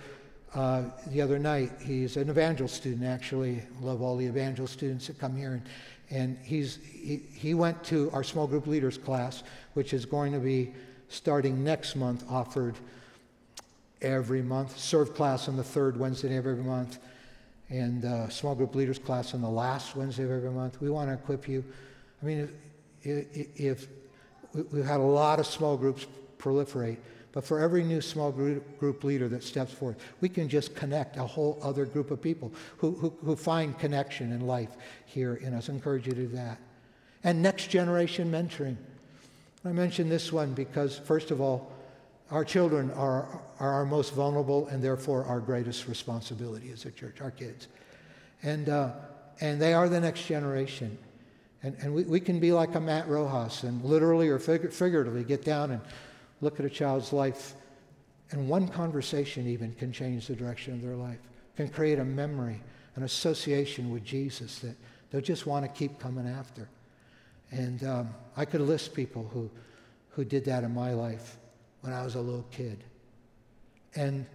uh, 0.54 0.84
the 1.08 1.22
other 1.22 1.40
night. 1.40 1.72
He's 1.84 2.18
an 2.18 2.30
evangel 2.30 2.68
student, 2.68 3.04
actually. 3.04 3.64
Love 3.82 4.02
all 4.02 4.16
the 4.16 4.26
evangel 4.26 4.68
students 4.68 5.08
that 5.08 5.20
come 5.20 5.36
here. 5.36 5.54
And, 5.54 5.64
And 6.10 6.38
he's, 6.44 6.80
he, 6.84 7.22
he 7.34 7.54
went 7.54 7.84
to 7.86 8.10
our 8.12 8.24
small 8.24 8.48
group 8.48 8.68
leaders 8.68 8.98
class, 8.98 9.44
which 9.74 9.94
is 9.94 10.06
going 10.06 10.34
to 10.34 10.40
be 10.40 10.74
starting 11.10 11.64
next 11.64 11.96
month, 11.96 12.24
offered 12.30 12.76
every 14.02 14.42
month. 14.42 14.78
Serve 14.78 15.14
class 15.14 15.48
on 15.48 15.58
the 15.58 15.64
third 15.64 15.98
Wednesday 15.98 16.36
of 16.36 16.46
every 16.46 16.64
month, 16.64 17.00
and 17.70 18.06
uh, 18.06 18.30
small 18.30 18.56
group 18.56 18.76
leaders 18.76 19.00
class 19.00 19.34
on 19.34 19.42
the 19.42 19.50
last 19.50 19.96
Wednesday 19.96 20.24
of 20.24 20.32
every 20.32 20.52
month. 20.52 20.82
We 20.82 20.90
want 20.90 21.10
to 21.10 21.14
equip 21.14 21.48
you. 21.48 21.64
I 22.22 22.26
mean, 22.26 22.50
if, 23.04 23.60
if, 23.60 23.88
we've 24.72 24.86
had 24.86 25.00
a 25.00 25.04
lot 25.04 25.40
of 25.40 25.46
small 25.46 25.78
groups 25.78 26.06
proliferate, 26.38 26.98
but 27.34 27.46
for 27.46 27.60
every 27.60 27.84
new 27.84 28.02
small 28.02 28.32
group, 28.32 28.78
group 28.80 29.04
leader 29.04 29.30
that 29.30 29.44
steps 29.44 29.74
forth, 29.74 29.98
we 30.20 30.28
can 30.28 30.50
just 30.50 30.76
connect 30.76 31.16
a 31.18 31.24
whole 31.24 31.58
other 31.64 31.86
group 31.86 32.12
of 32.12 32.22
people 32.22 32.52
who, 32.78 32.92
who, 32.92 33.14
who 33.24 33.36
find 33.36 33.78
connection 33.80 34.34
in 34.34 34.42
life 34.42 34.70
here 35.06 35.36
in 35.36 35.54
us. 35.54 35.70
I 35.70 35.74
encourage 35.74 36.08
you 36.08 36.14
to 36.14 36.22
do 36.22 36.36
that. 36.36 36.58
And 37.24 37.42
next 37.42 37.68
generation 37.68 38.32
mentoring. 38.32 38.76
I 39.64 39.72
mention 39.72 40.10
this 40.10 40.34
one 40.34 40.54
because, 40.54 40.98
first 40.98 41.32
of 41.32 41.40
all, 41.40 41.72
our 42.32 42.46
children 42.46 42.92
are, 42.92 43.42
are 43.60 43.74
our 43.74 43.86
most 43.86 44.14
vulnerable 44.14 44.68
and 44.68 44.82
therefore 44.82 45.26
our 45.26 45.42
greatest 45.42 45.88
responsibility 45.88 46.72
as 46.72 46.86
a 46.86 46.92
church, 46.92 47.20
our 47.22 47.32
kids. 47.32 47.68
And, 48.42 48.70
uh, 48.70 48.92
and 49.42 49.62
they 49.62 49.74
are 49.74 49.90
the 49.90 50.00
next 50.00 50.26
generation. 50.26 50.98
And, 51.62 51.76
and 51.82 51.94
we, 51.94 52.04
we 52.04 52.20
can 52.22 52.40
be 52.40 52.54
like 52.54 52.76
a 52.76 52.80
Mr. 52.80 53.10
Rogers 53.10 53.64
and 53.64 53.84
literally 53.84 54.30
or 54.30 54.40
fig- 54.40 54.72
figuratively 54.72 55.26
get 55.26 55.44
down 55.44 55.72
and 55.72 55.82
look 56.40 56.60
at 56.60 56.66
a 56.66 56.70
child's 56.70 57.14
life, 57.14 57.54
and 58.32 58.48
one 58.48 58.68
conversation 58.68 59.48
even 59.48 59.74
can 59.74 59.92
change 59.92 60.28
the 60.28 60.36
direction 60.36 60.74
of 60.74 60.82
their 60.82 60.96
life, 60.96 61.20
can 61.56 61.68
create 61.68 62.00
a 62.00 62.06
memory, 62.06 62.62
an 62.96 63.04
association 63.04 63.92
with 63.92 64.04
Jesus 64.04 64.60
that 64.60 64.76
they'll 65.12 65.22
just 65.22 65.46
want 65.46 65.66
to 65.66 65.72
keep 65.72 66.00
coming 66.00 66.28
after. 66.28 66.68
And 67.52 67.84
um, 67.84 68.10
I 68.38 68.46
could 68.46 68.62
list 68.62 68.94
people 68.96 69.30
who, 69.34 69.52
who 70.10 70.24
did 70.24 70.46
that 70.46 70.64
in 70.64 70.74
my 70.74 70.94
life 70.94 71.38
when 71.82 71.94
I 71.94 72.04
was 72.04 72.16
a 72.16 72.22
little 72.22 72.46
kid. 72.52 72.84
And, 73.96 74.26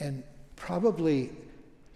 and 0.00 0.24
probably, 0.56 1.30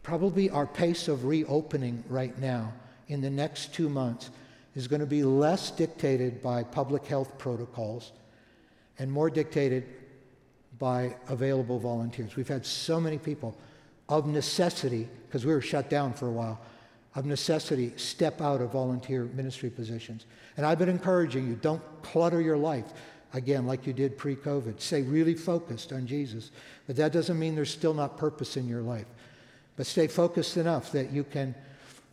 probably 0.02 0.50
our 0.50 0.66
pace 0.66 1.08
of 1.08 1.24
reopening 1.24 2.04
right 2.08 2.38
now 2.38 2.72
in 3.08 3.20
the 3.20 3.30
next 3.30 3.74
two 3.74 3.88
months 3.88 4.30
is 4.74 4.86
going 4.86 5.00
to 5.00 5.06
be 5.06 5.24
less 5.24 5.70
dictated 5.70 6.40
by 6.42 6.62
public 6.62 7.06
health 7.06 7.36
protocols 7.38 8.12
and 8.98 9.10
more 9.10 9.30
dictated 9.30 9.84
by 10.78 11.16
available 11.28 11.78
volunteers. 11.78 12.36
We've 12.36 12.48
had 12.48 12.64
so 12.64 13.00
many 13.00 13.18
people 13.18 13.56
of 14.08 14.26
necessity, 14.26 15.08
because 15.26 15.44
we 15.44 15.52
were 15.52 15.60
shut 15.60 15.90
down 15.90 16.12
for 16.12 16.28
a 16.28 16.30
while, 16.30 16.60
of 17.14 17.26
necessity 17.26 17.92
step 17.96 18.40
out 18.40 18.60
of 18.60 18.70
volunteer 18.70 19.24
ministry 19.24 19.70
positions. 19.70 20.26
And 20.56 20.64
I've 20.64 20.78
been 20.78 20.88
encouraging 20.88 21.48
you 21.48 21.56
don't 21.56 21.82
clutter 22.02 22.40
your 22.40 22.56
life 22.56 22.86
again 23.34 23.66
like 23.66 23.86
you 23.86 23.92
did 23.92 24.16
pre 24.16 24.36
COVID. 24.36 24.80
Stay 24.80 25.02
really 25.02 25.34
focused 25.34 25.92
on 25.92 26.06
Jesus. 26.06 26.50
But 26.86 26.96
that 26.96 27.12
doesn't 27.12 27.38
mean 27.38 27.54
there's 27.54 27.70
still 27.70 27.94
not 27.94 28.16
purpose 28.16 28.56
in 28.56 28.68
your 28.68 28.82
life. 28.82 29.06
But 29.76 29.86
stay 29.86 30.06
focused 30.06 30.56
enough 30.56 30.92
that 30.92 31.12
you 31.12 31.24
can, 31.24 31.54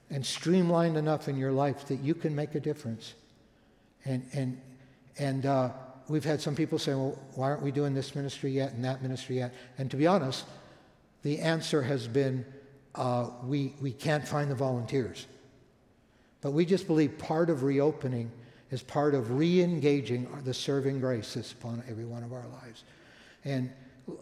and 0.10 0.26
streamlined 0.26 0.98
enough 0.98 1.28
in 1.28 1.38
your 1.38 1.52
life 1.52 1.88
that 1.88 2.00
you 2.02 2.14
can 2.14 2.36
make 2.36 2.56
a 2.56 2.60
difference. 2.60 3.14
And, 4.06 4.24
and, 4.34 4.62
and 5.18 5.46
uh, 5.46 5.70
we've 6.08 6.24
had 6.24 6.42
some 6.42 6.56
people 6.56 6.78
say, 6.78 6.94
well, 6.94 7.18
why 7.34 7.50
aren't 7.50 7.64
we 7.64 7.72
doing 7.72 7.96
this 7.96 8.14
ministry 8.14 8.52
yet 8.52 8.74
and 8.74 8.84
that 8.86 9.02
ministry 9.02 9.38
yet? 9.38 9.54
And 9.78 9.90
to 9.90 9.98
be 9.98 10.06
honest, 10.06 10.46
the 11.24 11.40
answer 11.40 11.82
has 11.82 12.08
been 12.08 12.46
uh, 12.94 13.30
we, 13.44 13.74
we 13.82 13.92
can't 13.92 14.28
find 14.28 14.50
the 14.50 14.56
volunteers. 14.56 15.28
But 16.42 16.52
we 16.52 16.66
just 16.66 16.88
believe 16.88 17.18
part 17.18 17.50
of 17.50 17.64
reopening 17.64 18.32
is 18.72 18.82
part 18.82 19.14
of 19.14 19.38
re 19.38 19.62
engaging 19.62 20.28
the 20.44 20.54
serving 20.54 21.00
grace 21.00 21.34
that's 21.34 21.52
upon 21.52 21.84
every 21.90 22.06
one 22.06 22.24
of 22.24 22.34
our 22.34 22.46
lives. 22.62 22.84
And 23.44 23.70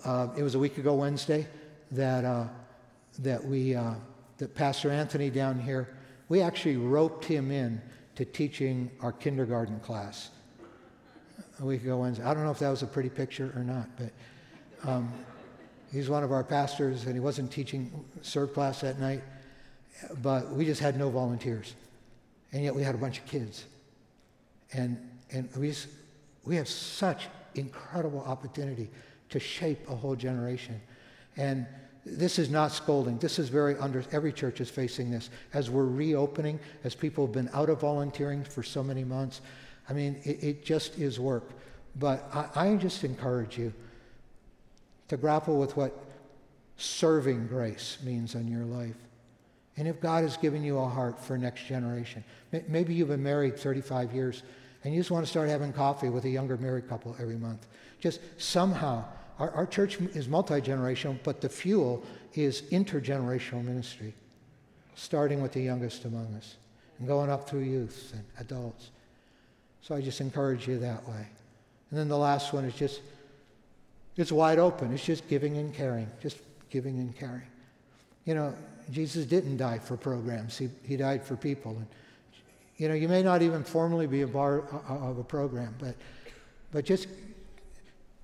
uh, 0.04 0.30
it 0.38 0.44
was 0.44 0.56
a 0.56 0.60
week 0.60 0.78
ago 0.78 0.94
Wednesday 0.94 1.48
that, 1.92 2.26
uh, 2.26 2.48
that, 3.20 3.44
we, 3.44 3.76
uh, 3.76 3.94
that 4.38 4.54
Pastor 4.56 4.92
Anthony 4.92 5.30
down 5.30 5.60
here, 5.60 5.96
we 6.30 6.42
actually 6.42 6.78
roped 6.78 7.26
him 7.26 7.52
in 7.52 7.82
to 8.16 8.26
teaching 8.26 8.92
our 9.02 9.12
kindergarten 9.12 9.80
class 9.80 10.30
a 11.60 11.66
week 11.66 11.84
ago 11.84 11.98
Wednesday. 11.98 12.24
I 12.24 12.34
don't 12.34 12.44
know 12.44 12.52
if 12.52 12.60
that 12.60 12.70
was 12.70 12.84
a 12.84 12.88
pretty 12.88 13.10
picture 13.10 13.52
or 13.56 13.64
not, 13.64 13.90
but 13.98 14.90
um, 14.90 15.12
he's 15.92 16.10
one 16.10 16.24
of 16.24 16.32
our 16.32 16.44
pastors, 16.44 17.06
and 17.06 17.14
he 17.14 17.20
wasn't 17.20 17.52
teaching 17.52 17.92
serve 18.22 18.54
class 18.54 18.82
that 18.82 19.00
night. 19.00 19.24
But 20.22 20.50
we 20.52 20.66
just 20.66 20.82
had 20.82 20.98
no 20.98 21.10
volunteers, 21.10 21.76
and 22.52 22.64
yet 22.64 22.76
we 22.76 22.84
had 22.84 22.96
a 22.96 22.98
bunch 22.98 23.20
of 23.20 23.26
kids, 23.26 23.66
and 24.74 24.98
and 25.32 25.50
we 25.56 25.74
we 26.46 26.56
have 26.56 26.68
such 26.68 27.28
incredible 27.56 28.22
opportunity 28.22 28.90
to 29.30 29.40
shape 29.40 29.80
a 29.90 29.96
whole 29.96 30.16
generation, 30.16 30.80
and 31.38 31.66
this 32.06 32.38
is 32.38 32.50
not 32.50 32.72
scolding. 32.72 33.18
This 33.18 33.40
is 33.40 33.50
very 33.50 33.78
under, 33.78 34.04
every 34.12 34.34
church 34.34 34.60
is 34.60 34.70
facing 34.70 35.10
this. 35.10 35.30
As 35.54 35.70
we're 35.70 35.86
reopening, 35.86 36.60
as 36.84 36.96
people 36.96 37.26
have 37.26 37.34
been 37.34 37.50
out 37.54 37.70
of 37.70 37.80
volunteering 37.80 38.44
for 38.44 38.62
so 38.62 38.84
many 38.84 39.04
months, 39.04 39.42
I 39.90 39.94
mean, 39.94 40.20
it, 40.24 40.44
it 40.44 40.66
just 40.66 40.98
is 40.98 41.20
work. 41.20 41.50
But 41.96 42.28
I, 42.34 42.72
I 42.72 42.76
just 42.76 43.04
encourage 43.04 43.58
you 43.58 43.74
to 45.08 45.18
grapple 45.18 45.58
with 45.58 45.78
what 45.78 45.98
serving 46.78 47.48
grace 47.48 47.98
means 48.04 48.36
in 48.36 48.48
your 48.48 48.66
life. 48.66 48.96
And 49.78 49.88
if 49.88 50.00
God 50.02 50.24
has 50.24 50.38
given 50.38 50.64
you 50.64 50.78
a 50.78 50.88
heart 50.88 51.20
for 51.20 51.38
next 51.38 51.66
generation, 51.66 52.24
maybe 52.68 52.94
you've 52.94 53.08
been 53.08 53.24
married 53.24 53.58
35 53.58 54.14
years 54.14 54.44
and 54.84 54.94
you 54.94 55.00
just 55.00 55.12
want 55.12 55.26
to 55.26 55.30
start 55.30 55.50
having 55.50 55.72
coffee 55.72 56.10
with 56.10 56.26
a 56.26 56.30
younger 56.30 56.58
married 56.58 56.90
couple 56.90 57.16
every 57.20 57.38
month. 57.38 57.66
Just 58.00 58.20
somehow, 58.38 59.06
our, 59.40 59.52
our 59.52 59.66
church 59.66 59.98
is 59.98 60.28
multi 60.28 60.60
generational, 60.60 61.18
but 61.24 61.42
the 61.42 61.50
fuel 61.50 62.04
is 62.34 62.64
intergenerational 62.64 63.64
ministry, 63.64 64.14
starting 64.96 65.42
with 65.42 65.54
the 65.54 65.62
youngest 65.62 66.06
among 66.06 66.34
us 66.36 66.56
and 67.00 67.08
going 67.08 67.30
up 67.30 67.50
through 67.50 67.62
youth 67.62 68.12
and 68.14 68.24
adults. 68.40 68.90
So 69.82 69.96
I 69.96 70.02
just 70.02 70.22
encourage 70.22 70.68
you 70.68 70.80
that 70.80 71.08
way. 71.08 71.28
And 71.90 72.00
then 72.00 72.08
the 72.08 72.18
last 72.18 72.54
one 72.54 72.66
is 72.66 72.74
just, 72.74 73.02
it's 74.18 74.32
wide 74.32 74.60
open. 74.60 74.94
It's 74.94 75.06
just 75.06 75.28
giving 75.28 75.58
and 75.58 75.74
caring, 75.74 76.10
just 76.22 76.38
giving 76.70 76.98
and 77.00 77.16
caring. 77.18 77.44
You 78.26 78.36
know, 78.36 78.56
Jesus 78.92 79.26
didn't 79.26 79.58
die 79.58 79.80
for 79.80 79.96
programs, 79.96 80.58
he, 80.58 80.70
he 80.84 80.98
died 80.98 81.24
for 81.24 81.36
people. 81.36 81.72
And, 81.72 81.88
you 82.78 82.88
know, 82.88 82.94
you 82.94 83.08
may 83.08 83.22
not 83.22 83.42
even 83.42 83.64
formally 83.64 84.08
be 84.08 84.22
a 84.22 84.28
part 84.28 84.72
of 84.88 85.18
a 85.18 85.24
program, 85.24 85.76
but, 85.80 85.96
but 86.72 86.86
just, 86.86 87.08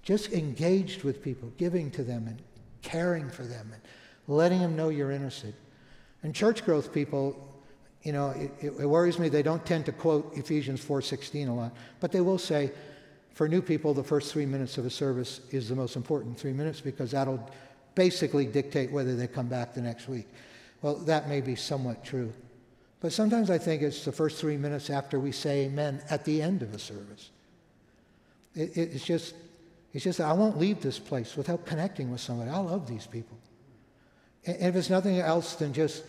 just 0.02 0.32
engaged 0.34 1.04
with 1.04 1.24
people, 1.24 1.52
giving 1.58 1.92
to 1.92 2.04
them 2.04 2.28
and 2.28 2.42
caring 2.82 3.30
for 3.30 3.44
them 3.44 3.72
and 3.74 3.82
letting 4.28 4.60
them 4.60 4.76
know 4.76 4.90
you're 4.90 5.12
interested. 5.12 5.54
And 6.24 6.34
church 6.34 6.66
growth 6.66 6.94
people, 6.94 7.48
you 8.04 8.12
know, 8.12 8.32
it, 8.32 8.52
it, 8.62 8.90
worries 8.90 9.20
me 9.20 9.30
they 9.30 9.44
don't 9.44 9.66
tend 9.66 9.86
to 9.86 9.92
quote 9.92 10.36
Ephesians 10.36 10.84
4.16 10.84 11.50
a 11.50 11.52
lot, 11.52 11.76
but 12.00 12.12
they 12.12 12.22
will 12.22 12.38
say, 12.38 12.72
for 13.34 13.48
new 13.48 13.62
people, 13.62 13.94
the 13.94 14.04
first 14.04 14.34
three 14.34 14.46
minutes 14.46 14.78
of 14.78 14.86
a 14.86 14.90
service 14.90 15.42
is 15.52 15.70
the 15.70 15.76
most 15.76 15.96
important 15.96 16.38
three 16.38 16.52
minutes 16.52 16.82
because 16.82 17.12
that'll 17.12 17.50
basically 17.96 18.46
dictate 18.46 18.92
whether 18.92 19.16
they 19.16 19.28
come 19.28 19.48
back 19.48 19.74
the 19.74 19.82
next 19.82 20.10
week. 20.10 20.28
Well, 20.82 20.96
that 20.96 21.30
may 21.30 21.40
be 21.40 21.56
somewhat 21.56 22.04
true. 22.04 22.34
But 23.02 23.14
sometimes 23.14 23.50
I 23.50 23.58
think 23.58 23.82
it's 23.82 24.04
the 24.04 24.12
first 24.12 24.40
three 24.40 24.58
minutes 24.58 24.90
after 24.90 25.20
we 25.20 25.32
say 25.32 25.66
amen 25.66 26.02
at 26.10 26.26
the 26.26 26.42
end 26.42 26.62
of 26.62 26.74
a 26.74 26.80
service. 26.80 27.30
It, 28.56 28.76
it, 28.76 28.90
it's 28.94 29.06
just, 29.06 29.36
it's 29.94 30.04
just 30.04 30.20
I 30.20 30.34
won't 30.34 30.58
leave 30.58 30.82
this 30.82 31.00
place 31.00 31.38
without 31.38 31.66
connecting 31.66 32.12
with 32.12 32.20
somebody. 32.20 32.50
I 32.50 32.58
love 32.58 32.88
these 32.88 33.08
people. 33.08 33.38
And 34.46 34.58
if 34.62 34.76
it's 34.76 34.90
nothing 34.90 35.20
else 35.20 35.56
than 35.56 35.74
just 35.74 36.04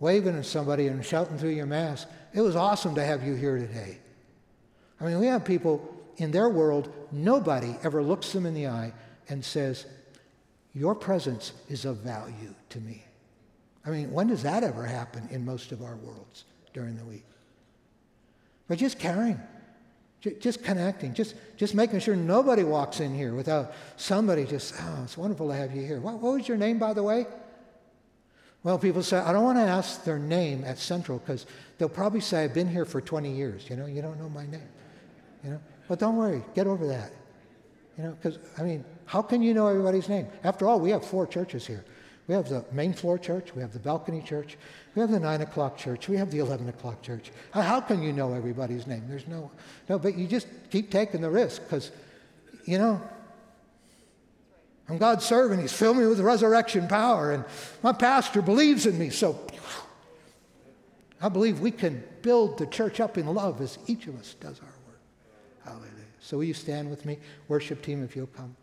waving 0.00 0.36
at 0.36 0.46
somebody 0.46 0.88
and 0.88 1.04
shouting 1.04 1.36
through 1.36 1.50
your 1.50 1.66
mask, 1.66 2.08
it 2.32 2.40
was 2.40 2.56
awesome 2.56 2.94
to 2.94 3.04
have 3.04 3.24
you 3.24 3.34
here 3.34 3.58
today. 3.58 3.98
I 5.00 5.04
mean, 5.04 5.18
we 5.18 5.26
have 5.26 5.44
people 5.44 5.96
in 6.16 6.30
their 6.30 6.48
world, 6.48 6.92
nobody 7.10 7.74
ever 7.82 8.02
looks 8.02 8.32
them 8.32 8.46
in 8.46 8.54
the 8.54 8.68
eye 8.68 8.92
and 9.28 9.44
says, 9.44 9.86
Your 10.74 10.94
presence 10.94 11.52
is 11.68 11.84
of 11.84 11.98
value 11.98 12.54
to 12.70 12.80
me. 12.80 13.04
I 13.84 13.90
mean, 13.90 14.12
when 14.12 14.28
does 14.28 14.42
that 14.44 14.62
ever 14.62 14.84
happen 14.84 15.28
in 15.30 15.44
most 15.44 15.72
of 15.72 15.82
our 15.82 15.96
worlds 15.96 16.44
during 16.72 16.96
the 16.96 17.04
week? 17.04 17.24
But 18.68 18.78
just 18.78 18.98
caring, 18.98 19.40
just 20.40 20.62
connecting, 20.62 21.14
just, 21.14 21.34
just 21.56 21.74
making 21.74 22.00
sure 22.00 22.14
nobody 22.14 22.62
walks 22.62 23.00
in 23.00 23.14
here 23.14 23.34
without 23.34 23.72
somebody 23.96 24.44
just, 24.44 24.74
oh, 24.80 25.00
it's 25.02 25.18
wonderful 25.18 25.48
to 25.48 25.54
have 25.54 25.74
you 25.74 25.84
here. 25.84 26.00
What, 26.00 26.20
what 26.20 26.34
was 26.34 26.48
your 26.48 26.56
name, 26.56 26.78
by 26.78 26.92
the 26.92 27.02
way? 27.02 27.26
Well, 28.62 28.78
people 28.78 29.02
say, 29.02 29.18
I 29.18 29.32
don't 29.32 29.42
want 29.42 29.58
to 29.58 29.64
ask 29.64 30.04
their 30.04 30.20
name 30.20 30.62
at 30.64 30.78
Central 30.78 31.18
because 31.18 31.46
they'll 31.78 31.88
probably 31.88 32.20
say, 32.20 32.44
I've 32.44 32.54
been 32.54 32.68
here 32.68 32.84
for 32.84 33.00
20 33.00 33.34
years. 33.34 33.68
You 33.68 33.74
know, 33.74 33.86
you 33.86 34.00
don't 34.00 34.20
know 34.20 34.28
my 34.28 34.46
name. 34.46 34.68
You 35.42 35.50
know, 35.50 35.60
but 35.88 35.98
don't 35.98 36.16
worry, 36.16 36.42
get 36.54 36.68
over 36.68 36.86
that. 36.86 37.12
You 37.98 38.04
know, 38.04 38.10
because, 38.12 38.38
I 38.56 38.62
mean, 38.62 38.84
how 39.04 39.20
can 39.20 39.42
you 39.42 39.52
know 39.52 39.66
everybody's 39.66 40.08
name? 40.08 40.28
After 40.44 40.68
all, 40.68 40.78
we 40.78 40.90
have 40.90 41.04
four 41.04 41.26
churches 41.26 41.66
here. 41.66 41.84
We 42.28 42.34
have 42.34 42.48
the 42.48 42.64
main 42.72 42.92
floor 42.92 43.18
church, 43.18 43.54
we 43.54 43.62
have 43.62 43.72
the 43.72 43.80
balcony 43.80 44.22
church, 44.22 44.56
we 44.94 45.00
have 45.00 45.10
the 45.10 45.18
9 45.18 45.40
o'clock 45.40 45.76
church, 45.76 46.08
we 46.08 46.16
have 46.16 46.30
the 46.30 46.38
11 46.38 46.68
o'clock 46.68 47.02
church. 47.02 47.32
How 47.50 47.80
can 47.80 48.02
you 48.02 48.12
know 48.12 48.32
everybody's 48.32 48.86
name? 48.86 49.04
There's 49.08 49.26
no, 49.26 49.50
no, 49.88 49.98
but 49.98 50.16
you 50.16 50.28
just 50.28 50.46
keep 50.70 50.90
taking 50.90 51.20
the 51.20 51.30
risk 51.30 51.62
because, 51.62 51.90
you 52.64 52.78
know, 52.78 53.02
I'm 54.88 54.98
God's 54.98 55.24
servant. 55.24 55.62
He's 55.62 55.72
filled 55.72 55.96
me 55.96 56.06
with 56.06 56.20
resurrection 56.20 56.86
power, 56.86 57.32
and 57.32 57.44
my 57.82 57.92
pastor 57.92 58.42
believes 58.42 58.86
in 58.86 58.98
me. 58.98 59.10
So 59.10 59.40
I 61.20 61.28
believe 61.28 61.60
we 61.60 61.70
can 61.70 62.02
build 62.20 62.58
the 62.58 62.66
church 62.66 63.00
up 63.00 63.18
in 63.18 63.26
love 63.26 63.60
as 63.60 63.78
each 63.86 64.06
of 64.06 64.18
us 64.18 64.34
does 64.34 64.60
our 64.60 64.66
work. 64.86 65.00
Hallelujah. 65.64 65.88
So 66.20 66.36
will 66.36 66.44
you 66.44 66.54
stand 66.54 66.90
with 66.90 67.04
me? 67.04 67.18
Worship 67.48 67.82
team, 67.82 68.04
if 68.04 68.14
you'll 68.14 68.26
come. 68.26 68.56